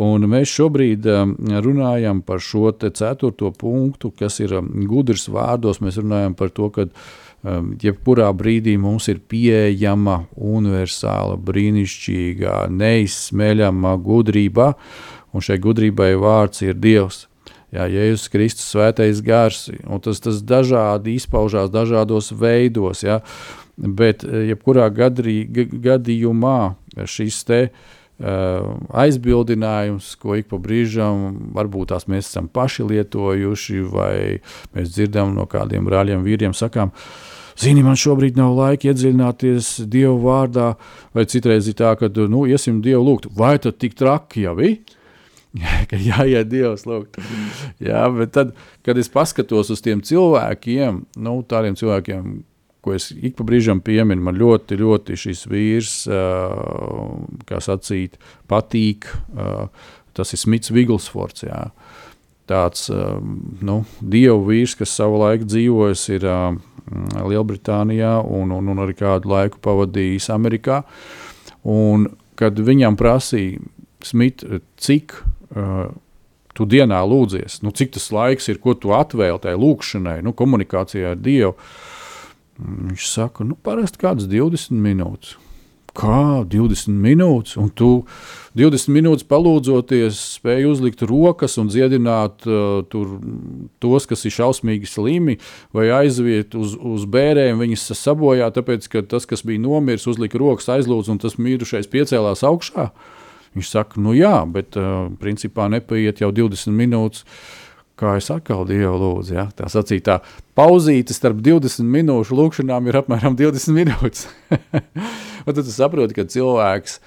[0.00, 5.82] Un mēs šobrīd um, runājam par šo ceturto punktu, kas ir um, gudrs vārdos.
[5.84, 6.88] Mēs runājam par to, ka
[7.44, 14.70] Um, jebkurā brīdī mums ir pieejama universāla, brīnišķīga, neizsmeļama gudrība,
[15.34, 17.24] un šai gudrībai vārds ir Dievs.
[17.74, 23.18] Jā, Jēzus Kristus svētais gars, un tas, tas dažādi izpaužās dažādos veidos, jā,
[23.74, 26.58] bet eh, jebkurā gadrī, gadījumā
[27.04, 27.60] šis te
[28.14, 34.38] Uh, aizbildinājums, ko ik pa brīžam varbūt tās mēs esam paši lietojuši, vai
[34.70, 40.16] mēs dzirdam no kādiem brāļiem, vīriem, sakām, uh, Zini, man šobrīd nav laika iedziļināties Dieva
[40.18, 40.72] vārdā,
[41.14, 43.28] vai citreiz ir tā, ka, nu, iesim Dievu lūgt.
[43.38, 44.80] Vai tad tik traki jau ir?
[45.90, 47.20] ka jāiet Dievs lūgt.
[47.82, 48.52] Jā, bet tad,
[48.86, 52.34] kad es paskatos uz tiem cilvēkiem, nu, tādiem cilvēkiem,
[52.84, 55.94] ko es ik pa brīžam pieminu, man ļoti, ļoti šis vīrs,
[57.48, 58.18] kā sacīt,
[58.50, 59.08] patīk.
[60.14, 61.46] Tas ir Smits Viglsfords.
[61.46, 61.68] Jā.
[62.50, 62.90] Tāds
[63.64, 66.26] nu, dievu vīrs, kas savu laiku dzīvojis, ir
[67.24, 70.82] Lielbritānijā un, un, un arī kādu laiku pavadījis Amerikā.
[71.64, 73.62] Un, kad viņam prasīja,
[74.04, 74.42] Smit,
[74.76, 75.14] cik
[75.52, 75.92] uh,
[76.54, 81.14] tu dienā lūdzies, nu, cik tas laiks ir, ko tu atvēl tai lūkšanai, nu, komunikācijā
[81.14, 81.54] ar Dievu,
[82.58, 85.40] mm, viņš saka, nu, parasti kādas 20 minūtes.
[85.94, 87.88] Kā 20 minūtes, un tu
[88.58, 93.12] 20 minūtes palūdzoties, spēj uzlikt rokas un dziedināt uh, tur,
[93.78, 95.36] tos, kas ir šausmīgi slimi,
[95.74, 100.66] vai aizviet uz, uz bērēm, viņas sabojā, tāpēc, ka tas, kas bija nomiris, uzlika rokas,
[100.74, 102.90] aizlūdz, un tas mirušais piecēlās augšā.
[103.54, 107.26] Viņš saka, nu jā, bet uh, principā nepaiet jau 20 minūtes.
[107.94, 109.44] Kā es atkal Dievu lūdzu, ja?
[109.54, 110.16] tā sacītā
[110.58, 114.24] pauzīte starp 20 minūšu lūkšanām ir apmēram 20 minūtes.
[115.46, 116.98] Tad tu saproti, ka cilvēks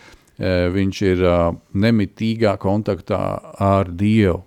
[0.71, 1.25] viņš ir
[1.75, 3.19] nemitīgā kontaktā
[3.59, 4.45] ar Dievu.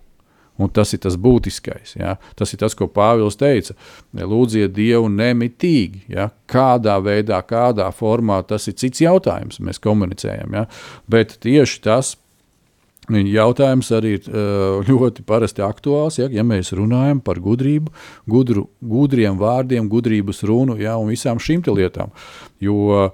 [0.61, 1.95] Un tas ir tas būtiskais.
[1.99, 2.15] Ja?
[2.37, 3.75] Tas ir tas, ko Pāvils teica.
[4.13, 6.05] Lūdziet Dievu nemitīgi.
[6.13, 6.29] Ja?
[6.51, 9.61] Kādā veidā, kādā formā, tas ir cits jautājums.
[9.63, 10.57] Mēs komunicējam.
[10.59, 10.67] Ja?
[11.11, 12.15] Bet tieši tas
[13.11, 14.27] jautājums arī ir
[14.87, 16.19] ļoti parasti aktuāls.
[16.21, 17.91] Ja, ja mēs runājam par gudrību,
[18.29, 22.13] gudru, gudriem vārdiem, gudrības runu ja, un visām šīm lietām.
[22.61, 23.11] Jo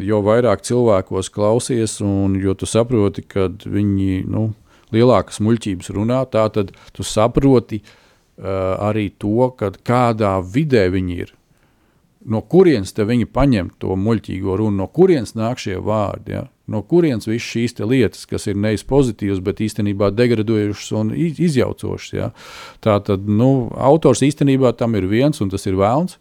[0.00, 4.48] jo vairāk cilvēkos klausies, un jo tu saproti, ka viņi nu,
[4.94, 11.34] lielākas muļķības runā, tad tu saproti uh, arī to, kādā vidē viņi ir.
[12.26, 16.46] No kurienes viņi paņem to muļķīgo runu, no kurienes nāk šie vārdi, ja?
[16.66, 22.12] no kurienes visas šīs lietas, kas ir nevis pozitīvas, bet īstenībā degradējušas un izjaucošas.
[22.16, 22.32] Ja?
[22.82, 26.18] Tā tad nu, autors īstenībā tam ir viens, un tas ir vēlns.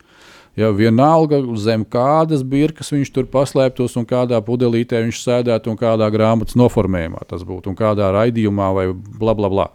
[0.56, 6.08] Ja vienalga zem kādas birkas viņš tur paslēptos un kādā pudelītē viņš sēdētu un kādā
[6.14, 9.70] grāmatas noformējumā tas būtu un kādā raidījumā vai bla bla bla.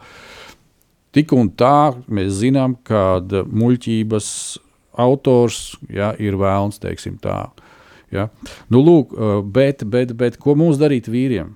[1.13, 3.21] Tik un tā mēs zinām, ka
[3.51, 4.29] muļķības
[5.01, 7.43] autors ja, ir vēlns, teiksim tā.
[7.51, 7.67] Uh,
[8.11, 8.27] Ja?
[8.71, 9.15] Nu, lūk,
[9.55, 11.55] bet, bet, bet ko mums darīt vīriem?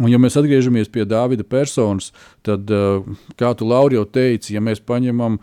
[0.00, 2.10] Un, ja mēs atgriežamies pie Dāvida personas,
[2.44, 2.68] tad,
[3.40, 5.38] kā tu Lauri jau teici, ja mēs paņemam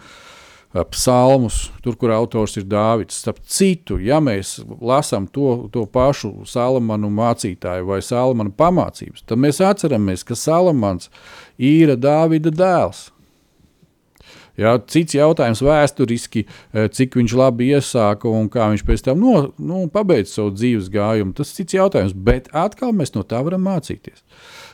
[0.89, 7.11] psalmus, tur, kur autors ir Dāvids, starp citu, ja mēs lasām to, to pašu Salamanu
[7.13, 11.11] mācītāju vai Salamanu pamācības, tad mēs atceramies, ka Salamans
[11.61, 13.11] ir Dāvida dēls.
[14.53, 16.43] Jā, cits jautājums vēsturiski,
[16.93, 21.33] cik viņš labi iesāka un kā viņš pēc tam no, nu, pabeidza savu dzīves gājumu.
[21.37, 24.21] Tas ir cits jautājums, bet atkal mēs no tā varam mācīties.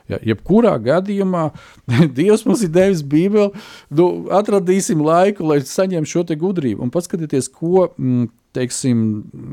[0.09, 1.49] Ja, jebkurā gadījumā
[2.17, 3.51] Dievs mums ir devis Bībeli,
[3.93, 6.81] nu, atradīsim laiku, lai saņemtu šo gudrību.
[6.85, 9.05] Un paskatieties, ko mm, teiksim,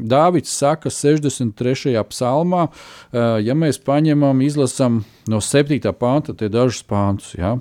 [0.09, 1.93] Dāvids saka 63.
[2.09, 2.67] psalmā,
[3.13, 5.79] e, ja mēs paņemam, izlasām no 7.
[5.93, 7.35] panta, tie dažus pantus.
[7.37, 7.59] Ja?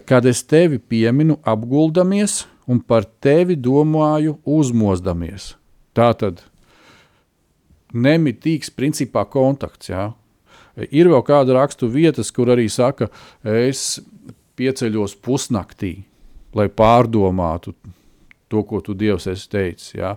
[0.00, 5.54] kad es tevi pieminu, apguldamies un par tevi domāju, uzmozdamies.
[5.94, 6.42] Tā tad
[7.94, 9.92] nemitīgs principā kontakts.
[9.92, 10.10] Jā.
[10.90, 13.10] Ir vēl kāda rakstu vietas, kur arī saka,
[13.46, 14.00] es
[14.58, 15.96] pieceļos pusnaktī,
[16.54, 17.74] lai pārdomātu
[18.50, 19.94] to, ko tu Dievs esi teicis.
[19.96, 20.14] Ja?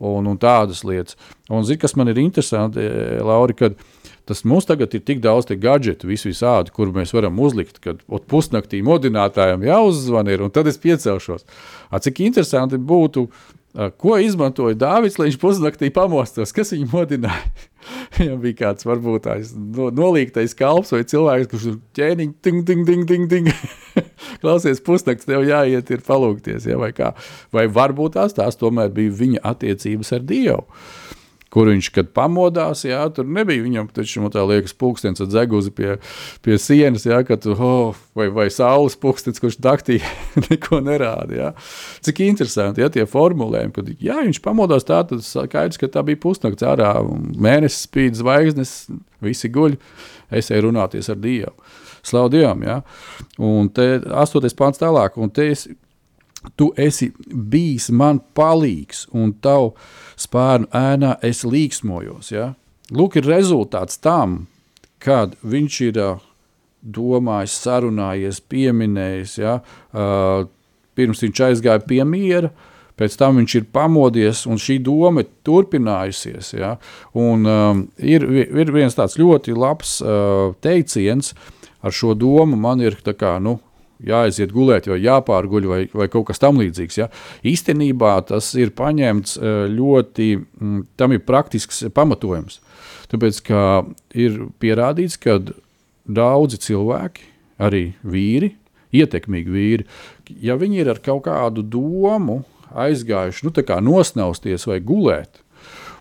[0.00, 1.18] Un, un tādas lietas.
[1.52, 2.84] Un zini, kas man ir interesanti,
[3.24, 3.76] Lauri, kad
[4.24, 8.00] Tas mums tagad ir tik daudz gadgetu, vis visādi, kur mēs varam uzlikt, kad
[8.30, 11.44] pusnaktī modinātājiem jāuzzvan ir, un tad es piecelšos.
[11.90, 13.26] A, cik interesanti būtu,
[13.98, 17.70] ko izmantoja Dārvids, lai viņš pusnaktī pamostos, kas viņu modināja.
[18.16, 22.84] Viņam bija kāds varbūt tāds no, nolīgtais kalps vai cilvēks, kurš tur ķēniņš, ting, ting,
[22.88, 23.50] ting, ting, ting.
[24.42, 27.12] Klausies, pusnakts tev jāiet ir palūkties, ja, vai kā.
[27.52, 30.62] Vai varbūt tās tās tomēr bija viņa attiecības ar Dievu
[31.54, 35.92] kur viņš kad pamodās, jā, tur nebija viņam, taču tā liekas, pulkstenis ar dzeguzi pie,
[36.42, 40.00] pie sienas, jā, kad, oh, vai, vai saules pulkstenis, kurš naktī
[40.48, 41.52] neko nerāda, jā.
[42.04, 46.20] Cik interesanti, ja tie formulējumi, kad, jā, viņš pamodās tā, tad skaidrs, ka tā bija
[46.24, 46.96] pusnakts ārā,
[47.38, 48.74] mēnesis spīd zvaigznes,
[49.24, 49.78] visi guļ,
[50.34, 51.54] es eju runāties ar Dievu.
[52.04, 52.80] Slavu Dievam, jā.
[53.40, 55.64] Un te astoties pants tālāk, un te es,
[56.56, 59.72] tu esi bijis man palīgs, un tavu
[60.20, 62.30] spārnu ēnā es līksmojos.
[62.34, 62.52] Ja?
[62.94, 64.44] Lūk, ir rezultāts tam,
[65.02, 66.02] kad viņš ir
[66.84, 69.58] domājis, sarunājies, pieminējis, ja?
[70.94, 72.52] pirms viņš aizgāja pie miera.
[72.94, 76.52] Pēc tam viņš ir pamodies, un šī doma turpinājusies.
[76.54, 76.76] Ja?
[77.18, 81.32] Un, um, ir, ir viens tāds ļoti labs uh, teiciens,
[81.82, 83.56] ar šo domu man ir kā, nu,
[84.08, 86.98] jāaiziet gulēt, vai jāpārguļ, vai, vai kaut kas tamlīdzīgs.
[87.00, 87.10] Ja?
[87.46, 90.30] Īstenībā tas ir paņemts e, ļoti,
[91.00, 92.60] tam ir praktisks pamatojums.
[93.12, 93.40] Tāpēc
[94.16, 95.38] ir pierādīts, ka
[96.04, 97.30] daudzi cilvēki,
[97.62, 98.54] arī vīri,
[98.94, 99.86] ietekmīgi vīri,
[100.42, 102.42] ja viņi ir ar kaut kādu domu
[102.74, 103.52] aizgājuši, nu,
[103.84, 105.44] nosnausties vai gulēt,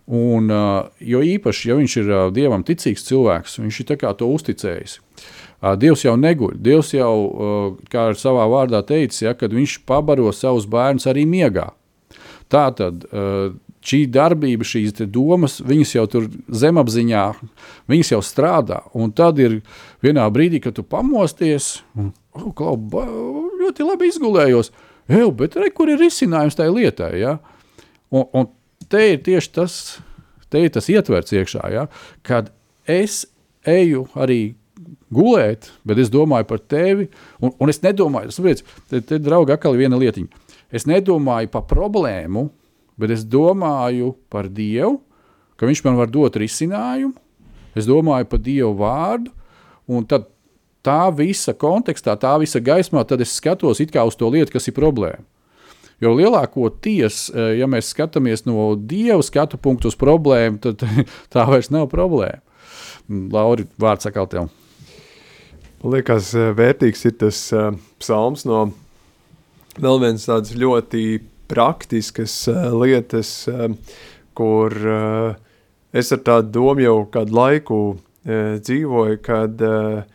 [0.03, 3.87] Un, uh, jo īpaši, ja viņš ir uh, dievam ticīgs cilvēks, viņš ir
[4.19, 4.97] to uzticējis.
[5.79, 6.57] Dievs jau neguļ.
[6.59, 7.13] Dievs jau,
[7.91, 11.69] kā ir savā vārdā teicis, ja, kad viņš pabaro savus bērnus arī miegā.
[12.51, 13.05] Tā tad
[13.83, 17.23] šī darbība, šīs domas, viņas jau tur zemapziņā,
[17.91, 18.81] viņas jau strādā.
[18.95, 19.59] Un tad ir
[20.03, 22.77] vienā brīdī, kad tu pamosties, un oh, klau,
[23.59, 24.71] ļoti labi izgulējos.
[25.11, 27.11] Eju, bet re, kur ir risinājums tajā lietā?
[27.19, 27.37] Ja?
[28.13, 28.49] Un, un
[28.91, 29.77] te ir tieši tas,
[30.51, 31.87] te ir tas ietverts iekšā, ja?
[32.23, 32.53] kad
[32.87, 33.25] es
[33.67, 34.55] eju arī
[35.15, 37.07] gulēt, bet es domāju par tevi.
[37.39, 40.43] Un, un es nedomāju, tas te, te draugi, atkal viena lietiņa.
[40.73, 42.47] Es nedomāju par problēmu,
[42.97, 44.99] bet es domāju par Dievu,
[45.57, 47.13] ka Viņš man var dot risinājumu.
[47.77, 49.31] Es domāju par Dievu vārdu,
[49.89, 50.27] un tad
[50.85, 55.23] tā visa kontekstā, tā visa gaismā, tad es skatos uz to lietu, kas ir problēma.
[56.01, 60.83] Jo lielākoties, eh, ja mēs skatāmies no Dieva skatu punktu uz problēmu, tad
[61.33, 62.41] tā vairs nav problēma.
[63.07, 64.49] Lauri, vārds sakal tev.
[65.83, 68.69] Liekas, eh, vērtīgs ir tas uh, psalms no
[69.83, 71.19] vēl vienas tādas ļoti
[71.51, 73.67] praktiskas uh, lietas, uh,
[74.37, 75.35] kur uh,
[75.91, 80.07] es ar tādu domu jau kādu laiku uh, dzīvoju, kad uh,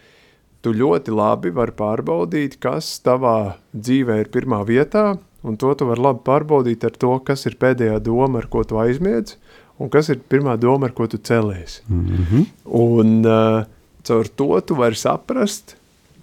[0.64, 6.06] tu ļoti labi vari pārbaudīt, kas tavā dzīvē ir pirmā vietā, un to tu vari
[6.08, 9.36] labi pārbaudīt ar to, kas ir pēdējā doma, ar ko tu aizmiedz,
[9.78, 11.82] un kas ir pirmā doma, ar ko tu celies.
[11.88, 12.46] Mm -hmm.
[12.64, 13.66] Un uh,
[14.06, 15.74] Caur to tu vari saprast,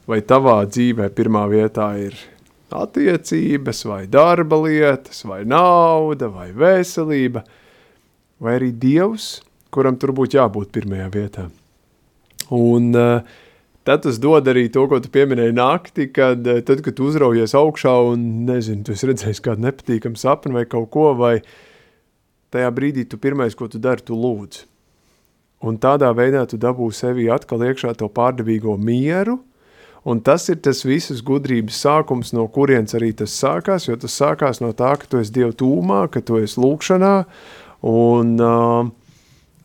[0.09, 2.15] vai tavā dzīvē pirmā vietā ir
[2.76, 7.43] attiecības, vai darba lietas, vai nauda, vai veselība,
[8.41, 9.39] vai arī Dievs,
[9.73, 11.47] kuram tur būtu jābūt pirmajā vietā.
[12.55, 13.26] Un uh,
[13.88, 17.55] tad tas dod arī to, ko tu pieminēji nakti, kad, uh, tad, kad tu uzraujies
[17.57, 21.39] augšā un, nezinu, tu esi redzējis kādu nepatīkamu sapni vai kaut ko, vai
[22.53, 24.65] tajā brīdī tu pirmais, ko tu dari, tu lūdz.
[25.66, 29.39] Un tādā veidā tu dabū sevi atkal iekšā to pārdevīgo mieru,
[30.05, 34.61] un tas ir tas visas gudrības sākums, no kurienes arī tas sākās, jo tas sākās
[34.61, 37.16] no tā, ka tu esi Dievu tūmā, ka tu esi lūkšanā,
[37.89, 38.91] un uh,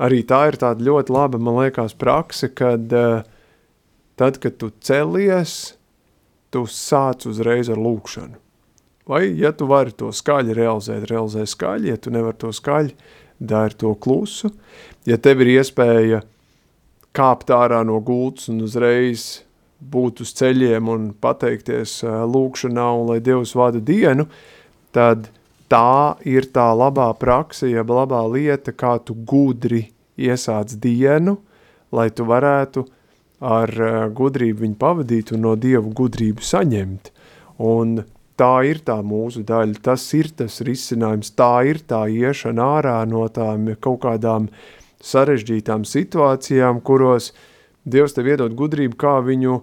[0.01, 3.21] arī tā ir tāda ļoti laba, man liekas, prakse, kad uh,
[4.17, 5.75] tad, kad tu celies,
[6.51, 8.41] tu sāc uzreiz ar lūkšanu.
[9.11, 12.95] Vai, ja tu vari to skaļi realizēt, realizē skaļi, ja tu nevar to skaļi,
[13.41, 14.53] dari to klusu.
[15.09, 16.21] Ja tev ir iespēja
[17.17, 19.43] kāpt ārā no gultas un uzreiz
[19.81, 24.29] būt uz ceļiem un pateikties lūkšanā un lai Dievs vada dienu,
[24.93, 25.31] tad
[25.73, 29.87] tā ir tā labā praksa, jeb labā lieta, kā tu gudri
[30.21, 31.39] iesāc dienu,
[31.95, 32.85] lai tu varētu
[33.41, 33.73] ar
[34.13, 37.09] gudrību viņu pavadīt un no Dievu gudrību saņemt.
[37.65, 38.03] Un
[38.41, 43.27] tā ir tā mūsu daļa, tas ir tas risinājums, tā ir tā iešana ārā no
[43.33, 44.49] tām kaut kādām
[45.05, 47.33] sarežģītām situācijām, kuros
[47.91, 49.55] Dievs tev iedod gudrību, kā viņu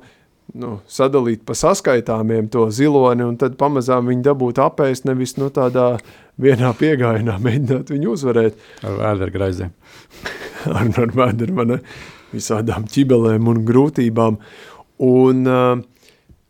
[0.57, 5.99] nu, sadalīt pa saskaitāmiem to ziloni, un tad pamazām viņu dabūt apēst, nevis nu, tādā
[6.41, 8.57] vienā piegājienā mēģināt viņu uzvarēt.
[8.81, 9.73] Ar vēdergraizēm.
[10.79, 11.81] ar, ar vēdermane
[12.33, 14.39] visādām ķibelēm un grūtībām.
[15.07, 15.83] Un uh,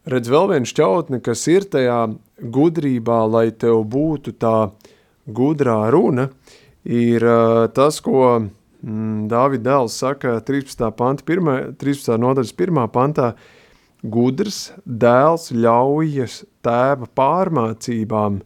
[0.07, 2.05] redz vēl viena šķautne, kas ir tajā
[2.39, 4.69] gudrībā, lai tev būtu tā
[5.27, 6.29] gudrā runa,
[6.87, 8.47] ir uh, tas, ko
[8.81, 10.83] Dāvida dēls saka 13.
[10.97, 12.17] Panta, 1, 13.
[12.21, 12.81] nodaļas 1.
[12.93, 13.31] pantā,
[14.03, 18.41] gudrs dēls ļaujas tēva pārmācībām,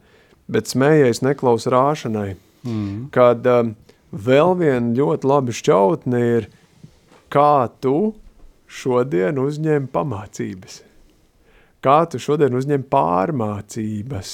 [0.52, 2.36] bet smējais neklaus rāšanai.
[2.64, 3.10] Mm.
[3.12, 3.74] Kad um,
[4.12, 6.48] vēl viena ļoti laba šķautne ir,
[7.34, 8.14] kā tu
[8.72, 10.82] šodien uzņem pamācības
[11.82, 14.34] kā tu šodien uzņem pārmācības,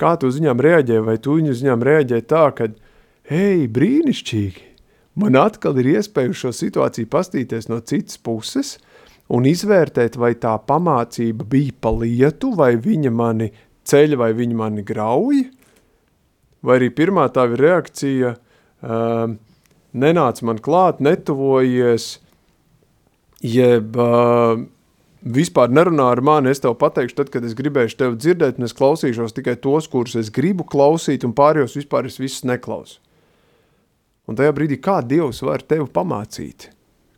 [0.00, 2.70] kā tu uz viņām reaģē, vai tu uz viņām reaģē tā, ka,
[3.30, 4.64] hei, brīnišķīgi,
[5.20, 8.76] man atkal ir iespēja uz šo situāciju pastīties no citas puses
[9.32, 13.50] un izvērtēt, vai tā pamācība bija pa lietu, vai viņa mani
[13.86, 15.42] ceļ, vai viņa mani grauj,
[16.66, 19.34] vai arī pirmā tā ir reakcija, uh,
[19.96, 22.08] nenāc man klāt, netuvojies,
[23.46, 24.58] jeb uh,
[25.22, 28.76] vispār nerunā ar mani, es tev pateikšu, tad, kad es gribēšu tevi dzirdēt, un es
[28.76, 33.00] klausīšos tikai tos, kurus es gribu klausīt, un pārējos vispār es visus neklausu.
[34.26, 36.70] Un tajā brīdī, kā Dievs var tevi pamācīt?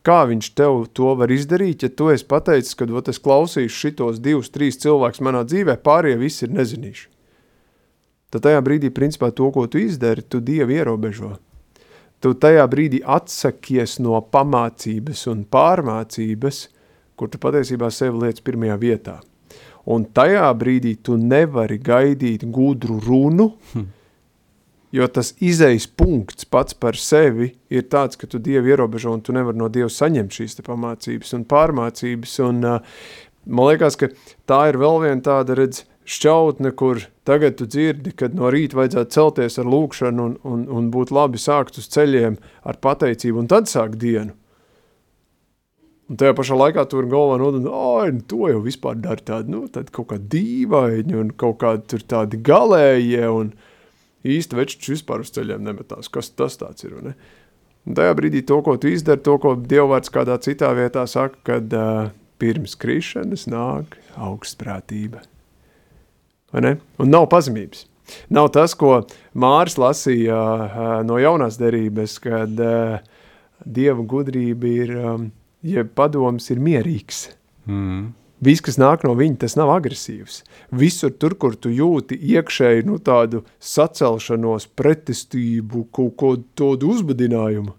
[0.04, 4.22] Kā viņš tev to var izdarīt, ja tu esi pateicis, ka ot, es klausīšu šitos
[4.24, 7.06] divus, trīs cilvēkus manā dzīvē, pārējie visi ir nezinīši.
[8.32, 11.36] Tad tajā brīdī, principā, to, ko tu izdari, tu Dievu ierobežo.
[12.20, 16.64] Tu tajā brīdī atsakies no pamācības un pārmācības–
[17.18, 19.18] kur tu patiesībā sevi liec pirmajā vietā.
[19.90, 23.86] Un tajā brīdī tu nevari gaidīt gudru runu, hm.
[24.94, 29.34] Jo tas izejas punkts pats par sevi ir tāds, ka tu Dievu ierobežo un tu
[29.36, 32.38] nevari no Dieva saņemt šīs pamācības un pārmācības.
[32.48, 33.04] Un, uh,
[33.46, 34.10] man liekas, ka
[34.48, 39.12] tā ir vēl viena tāda, redz, šķautne, kur tagad tu dzirdi, kad no rīta vajadzētu
[39.12, 43.68] celties ar lūkšanu un, un, un būt labi sākt uz ceļiem ar pateicību un tad
[43.68, 44.32] sākt dienu.
[46.08, 49.66] Un tajā pašā laikā tur galvā nodoma, ka nu, to jau vispār dara tādi, nu,
[49.68, 53.50] tādi kaut kādi dīvaini un kaut kādi tur tādi galējie un
[54.26, 56.10] īsti večuši vispār uz ceļiem nemetās.
[56.12, 56.96] Kas tas tāds ir?
[57.04, 57.14] Ne?
[57.88, 61.74] Un tajā brīdī to, ko tu izdari, to, ko Dievvārds kādā citā vietā saka, kad
[61.76, 62.10] uh,
[62.40, 65.22] pirms krišanas nāk augstprātība.
[66.52, 67.86] Un nav pazemības.
[68.32, 69.02] Nav tas, ko
[69.36, 73.00] Māris lasīja uh, no jaunās derības, kad uh,
[73.64, 75.26] Dieva gudrība ir um,
[75.66, 77.26] jeb padoms ir mierīgs.
[77.68, 78.12] Mm.
[78.44, 80.42] Viss, kas nāk no viņa, tas nav agresīvs.
[80.78, 87.74] Visur tur, kur tu jūti iekšēji nu, tādu sacelšanos, pretestību, kaut ko tādu uzbudinājumu.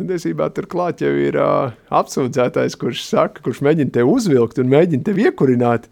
[0.00, 5.04] Tiesībā tur klāt jau ir uh, apsūdzētais, kurš saka, kurš mēģina tevi uzvilkt un mēģina
[5.10, 5.90] tevi iekurināt,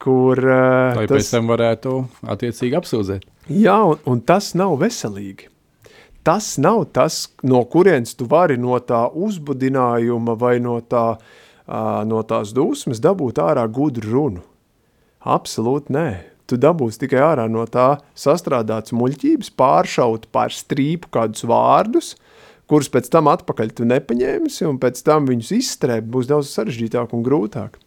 [0.00, 0.38] kur...
[0.38, 1.18] Uh, Lai tas...
[1.18, 1.96] pēc tam varētu
[2.32, 3.26] attiecīgi apsūdzēt.
[3.50, 5.50] Jā, un, un tas nav veselīgi
[6.22, 11.16] tas nav tas, no kurienes tu vari no tā uzbudinājuma vai no, tā,
[12.08, 14.44] no tās dusmas dabūt ārā gudru runu.
[15.22, 16.08] Absolūti nē.
[16.50, 22.10] Tu dabūsi tikai ārā no tā sastrādāts muļķības, pāršaut pār strīpu kādus vārdus,
[22.68, 27.24] kurus pēc tam atpakaļ tu nepaņēmsi, un pēc tam viņus izstrēpt būs daudz sarežģītāk un
[27.24, 27.78] grūtāk.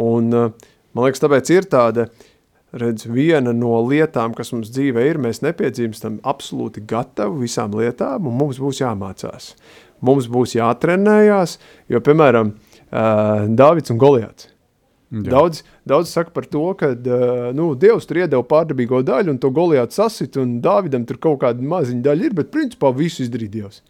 [0.00, 2.08] Un, man liekas, tāpēc ir tāda
[2.72, 8.38] redz, viena no lietām, kas mums dzīvē ir, mēs nepiedzimstam absolūti gatavi visām lietām, un
[8.38, 9.52] mums būs jāmācās.
[10.06, 11.58] Mums būs jātrenējās,
[11.92, 12.54] jo, piemēram,
[12.90, 14.50] uh, Dāvids un Goliāts.
[15.10, 15.24] Jā.
[15.26, 19.50] Daudz, Daudz saka par to, ka uh, nu, Dievs tur iedeva pārdabīgo daļu, un to
[19.54, 23.80] Goliāts sasit, un Dāvidam tur kaut kāda maziņa daļa ir, bet principā visu izdarīja Dievs.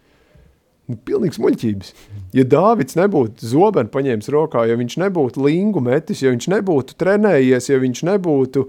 [0.91, 1.91] Nu, pilnīgs muļķības.
[2.35, 7.69] Ja Dārvids nebūtu zobenu paņēmis rokā, ja viņš nebūtu lingu metis, ja viņš nebūtu trenējies,
[7.71, 8.65] ja viņš nebūtu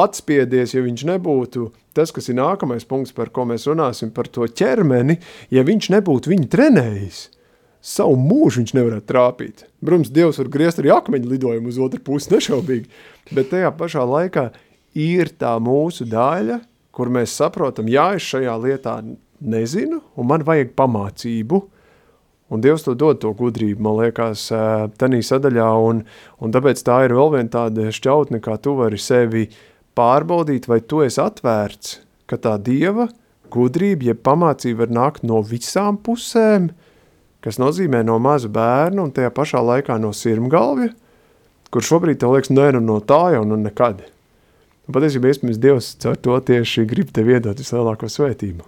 [0.00, 4.46] atspiedies, ja viņš nebūtu tas, kas ir nākamais punkts, par ko mēs runāsim, par to
[4.48, 5.18] ķermeni,
[5.52, 7.20] ja viņš nebūtu viņu trenējis,
[7.84, 9.66] savu mūžu viņš nevarētu trāpīt.
[9.84, 12.88] Protams, Dievs var griezt arī akmeņu lidojumu uz otru pusi, nešaubīgi,
[13.36, 14.48] bet tajā pašā laikā
[14.96, 16.60] ir tā mūsu daļa,
[16.96, 18.98] kur mēs saprotam, jā, es šajā lietā
[19.44, 21.60] nezinu, un man vajag pamācību,
[22.48, 24.46] un Dievs to dod to gudrību, man liekas,
[25.00, 26.04] tenī sadaļā, un,
[26.40, 29.48] un tāpēc tā ir vēl viena tāda šķautne, kā tu vari sevi
[29.98, 31.98] pārbaudīt, vai tu esi atvērts,
[32.30, 33.10] ka tā Dieva
[33.52, 36.70] gudrība, ja pamācība var nākt no visām pusēm,
[37.46, 40.90] kas nozīmē no maza bērna un tajā pašā laikā no sirmgalvja,
[41.70, 44.02] kur šobrīd tev liekas, nē, nu no tā jau nu nekad.
[44.86, 48.66] Un patiesībā, iespējams, Dievs caur to tieši grib tev iedot vislielāko svētību.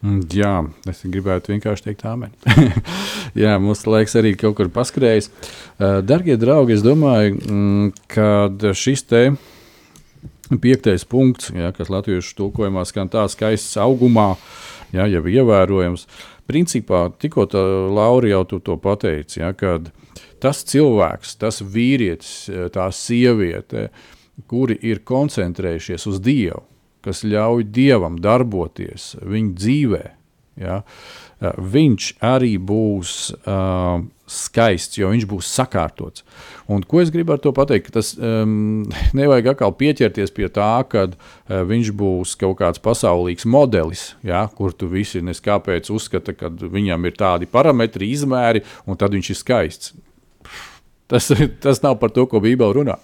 [0.00, 0.54] Mm, jā,
[0.88, 2.32] es gribētu vienkārši teikt, amen.
[3.42, 5.28] Jā, mums laiks arī kaut kur paskrējis.
[5.28, 9.20] Uh, Darbie draugi, es domāju, mm, ka šis te
[10.62, 14.32] piektais punkts, jā, kas latviešu tulkojumā skan tā skaists augumā,
[14.96, 16.08] jā, jau ievērojams.
[16.50, 17.46] Principā tikko
[17.94, 19.92] Laura jau to pateici, jā, kad
[20.42, 23.88] tas cilvēks, tas vīrietis, tā sieviete,
[24.50, 26.64] kuri ir koncentrējušies uz Dievu,
[27.04, 30.02] kas ļauj dievam darboties viņa dzīvē,
[30.60, 30.80] ja,
[31.40, 33.12] viņš arī būs
[33.48, 36.24] uh, skaists, jo viņš būs sakārtots.
[36.70, 37.90] Un, ko es gribu ar to pateikt?
[37.96, 38.84] Tas um,
[39.18, 41.16] nevajag atkal pieķerties pie tā, ka uh,
[41.66, 47.18] viņš būs kaut kāds pasaulīgs modelis, ja, kur tu visi neskāpēc uzskata, ka viņam ir
[47.18, 49.94] tādi parametri, izmēri, un tad viņš ir skaists.
[51.10, 51.32] Tas,
[51.64, 53.00] tas nav par to, ko Bībele runā.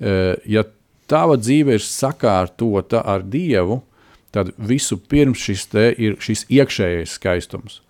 [0.00, 0.64] Uh, ja
[1.10, 3.82] tava dzīve ir sakārtota ar Dievu,
[4.30, 5.68] tad visu pirms šis
[5.98, 7.80] ir šis iekšējais skaistums.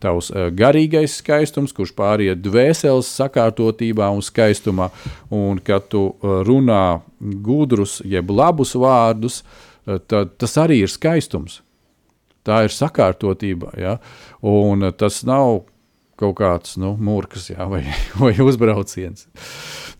[0.00, 4.88] Tavs uh, garīgais skaistums, kurš pāriet dvēseles sakārtotībā un skaistumā,
[5.28, 11.60] un kad tu uh, runā gudrus, jeb labus vārdus, uh, tad tas arī ir skaistums.
[12.48, 13.74] Tā ir sakārtotība.
[13.76, 13.98] Ja?
[14.40, 15.66] Un tas nav
[16.20, 17.82] kaut kāds nu, mūrkas jā, vai,
[18.22, 19.28] vai uzbrauciens.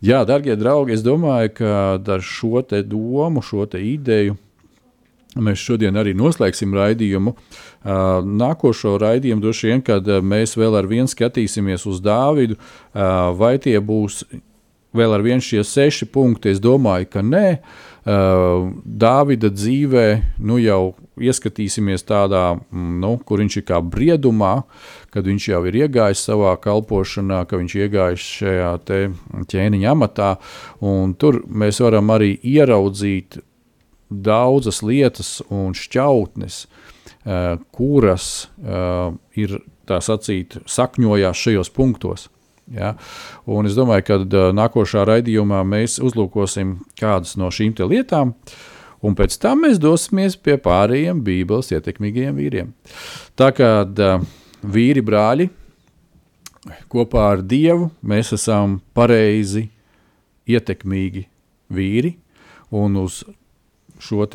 [0.01, 4.39] Jā, darbie draugi, es domāju, ka ar šo domu, šo ideju
[5.39, 7.35] mēs šodien arī noslēgsim raidījumu.
[8.43, 12.59] Nākošo raidījumu droši vien, kad mēs vēl ar vienu skatīsimies uz Dāvidu,
[12.93, 14.25] vai tie būs
[14.97, 16.55] vēl ar vienu šie seši punkti.
[16.55, 17.47] Es domāju, ka nē.
[18.01, 20.07] Dāvida dzīvē
[20.49, 24.63] nu jau ieskatīsimies tādā, mm, nu, kur viņš ir kā briedumā,
[25.13, 28.73] kad viņš jau ir iegājis savā kalpošanā, ka viņš ir iegājis šajā
[29.53, 30.31] ķēniņa amatā.
[31.21, 33.43] Tur mēs varam arī ieraudzīt
[34.11, 42.29] daudzas lietas un šķautnes, uh, kuras uh, ir tā sacīt, sakņojās šajos punktos.
[42.71, 42.95] Ja?
[43.51, 48.35] Un es domāju, ka uh, nākošā raidījumā mēs uzlūkosim kādas no šīm lietām,
[49.01, 52.75] un pēc tam mēs dosimies pie pārējiem Bībeles ietekmīgajiem vīriem.
[53.39, 53.73] Tā kā
[54.61, 55.49] vīri brāļi
[56.93, 59.71] kopā ar Dievu mēs esam pareizi,
[60.51, 61.27] ietekmīgi
[61.73, 62.17] vīri,
[62.75, 63.23] un uz
[64.01, 64.27] šo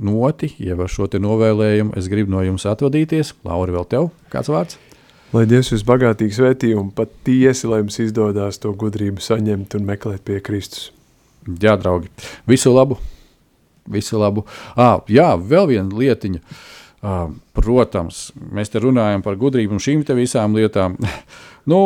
[0.00, 3.34] noti, jeb ar šo novēlējumu es gribu no jums atvadīties.
[3.44, 4.78] Laura, vēl tev kāds vārds?
[5.30, 10.24] Lai Dievs jūs bagātīgi svētī un patiesi, lai jums izdodas to gudrību saņemt un meklēt
[10.26, 10.88] pie Kristus.
[11.46, 12.10] Jā, draugi,
[12.50, 12.98] visu labu!
[13.90, 14.44] Visu labu.
[14.78, 16.42] À, jā, vēl viena lietiņa.
[17.00, 20.98] Uh, protams, mēs te runājam par gudrību un šīm visām lietām.
[21.70, 21.80] nu,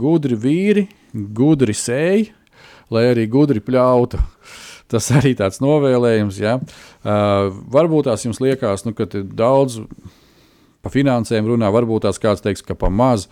[0.00, 2.30] gudri vīri, gudri sēji,
[2.90, 4.22] lai arī gudri pļauta.
[4.92, 6.40] Tas arī tāds novēlējums.
[6.42, 6.58] Ja?
[7.02, 9.80] Uh, varbūt tās jums liekas, nu, ka daudz
[10.82, 13.28] par finansēm runā, varbūt tās kāds teiks, ka pa maz.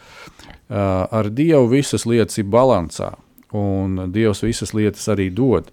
[0.71, 3.13] Uh, ar Dievu visas lietas ir balansā,
[3.57, 5.73] un Dievs visas lietas arī dod.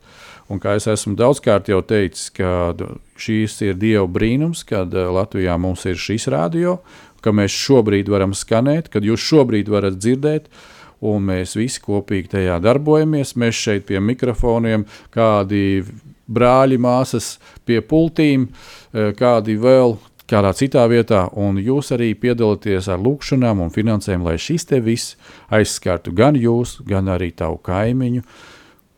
[0.51, 2.71] Un kā es esmu daudzkārt jau teicis, ka
[3.19, 6.79] šīs ir Dieva brīnums, kad Latvijā mums ir šis radio,
[7.21, 12.33] ka mēs šobrīd varam skanēt, kad jūs šobrīd varat dzirdēt, uh, un mēs visi kopīgi
[12.35, 13.35] tajā darbojamies.
[13.37, 15.83] Mēs šeit pie mikrofoniem, kādi
[16.27, 18.47] brāļi, māsas pie pultīm,
[18.91, 24.35] e, kādi vēl kādā citā vietā, un jūs arī piedalāties ar lūkšanām un finansēm, lai
[24.41, 25.15] šis te viss
[25.53, 28.25] aizskartu gan jūs, gan arī tavu kaimiņu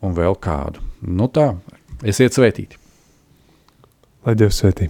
[0.06, 0.82] un vēl kādu.
[1.06, 1.52] Nu tā,
[2.04, 2.82] esiet svētīti!
[4.26, 4.89] Lai Dievs svētī!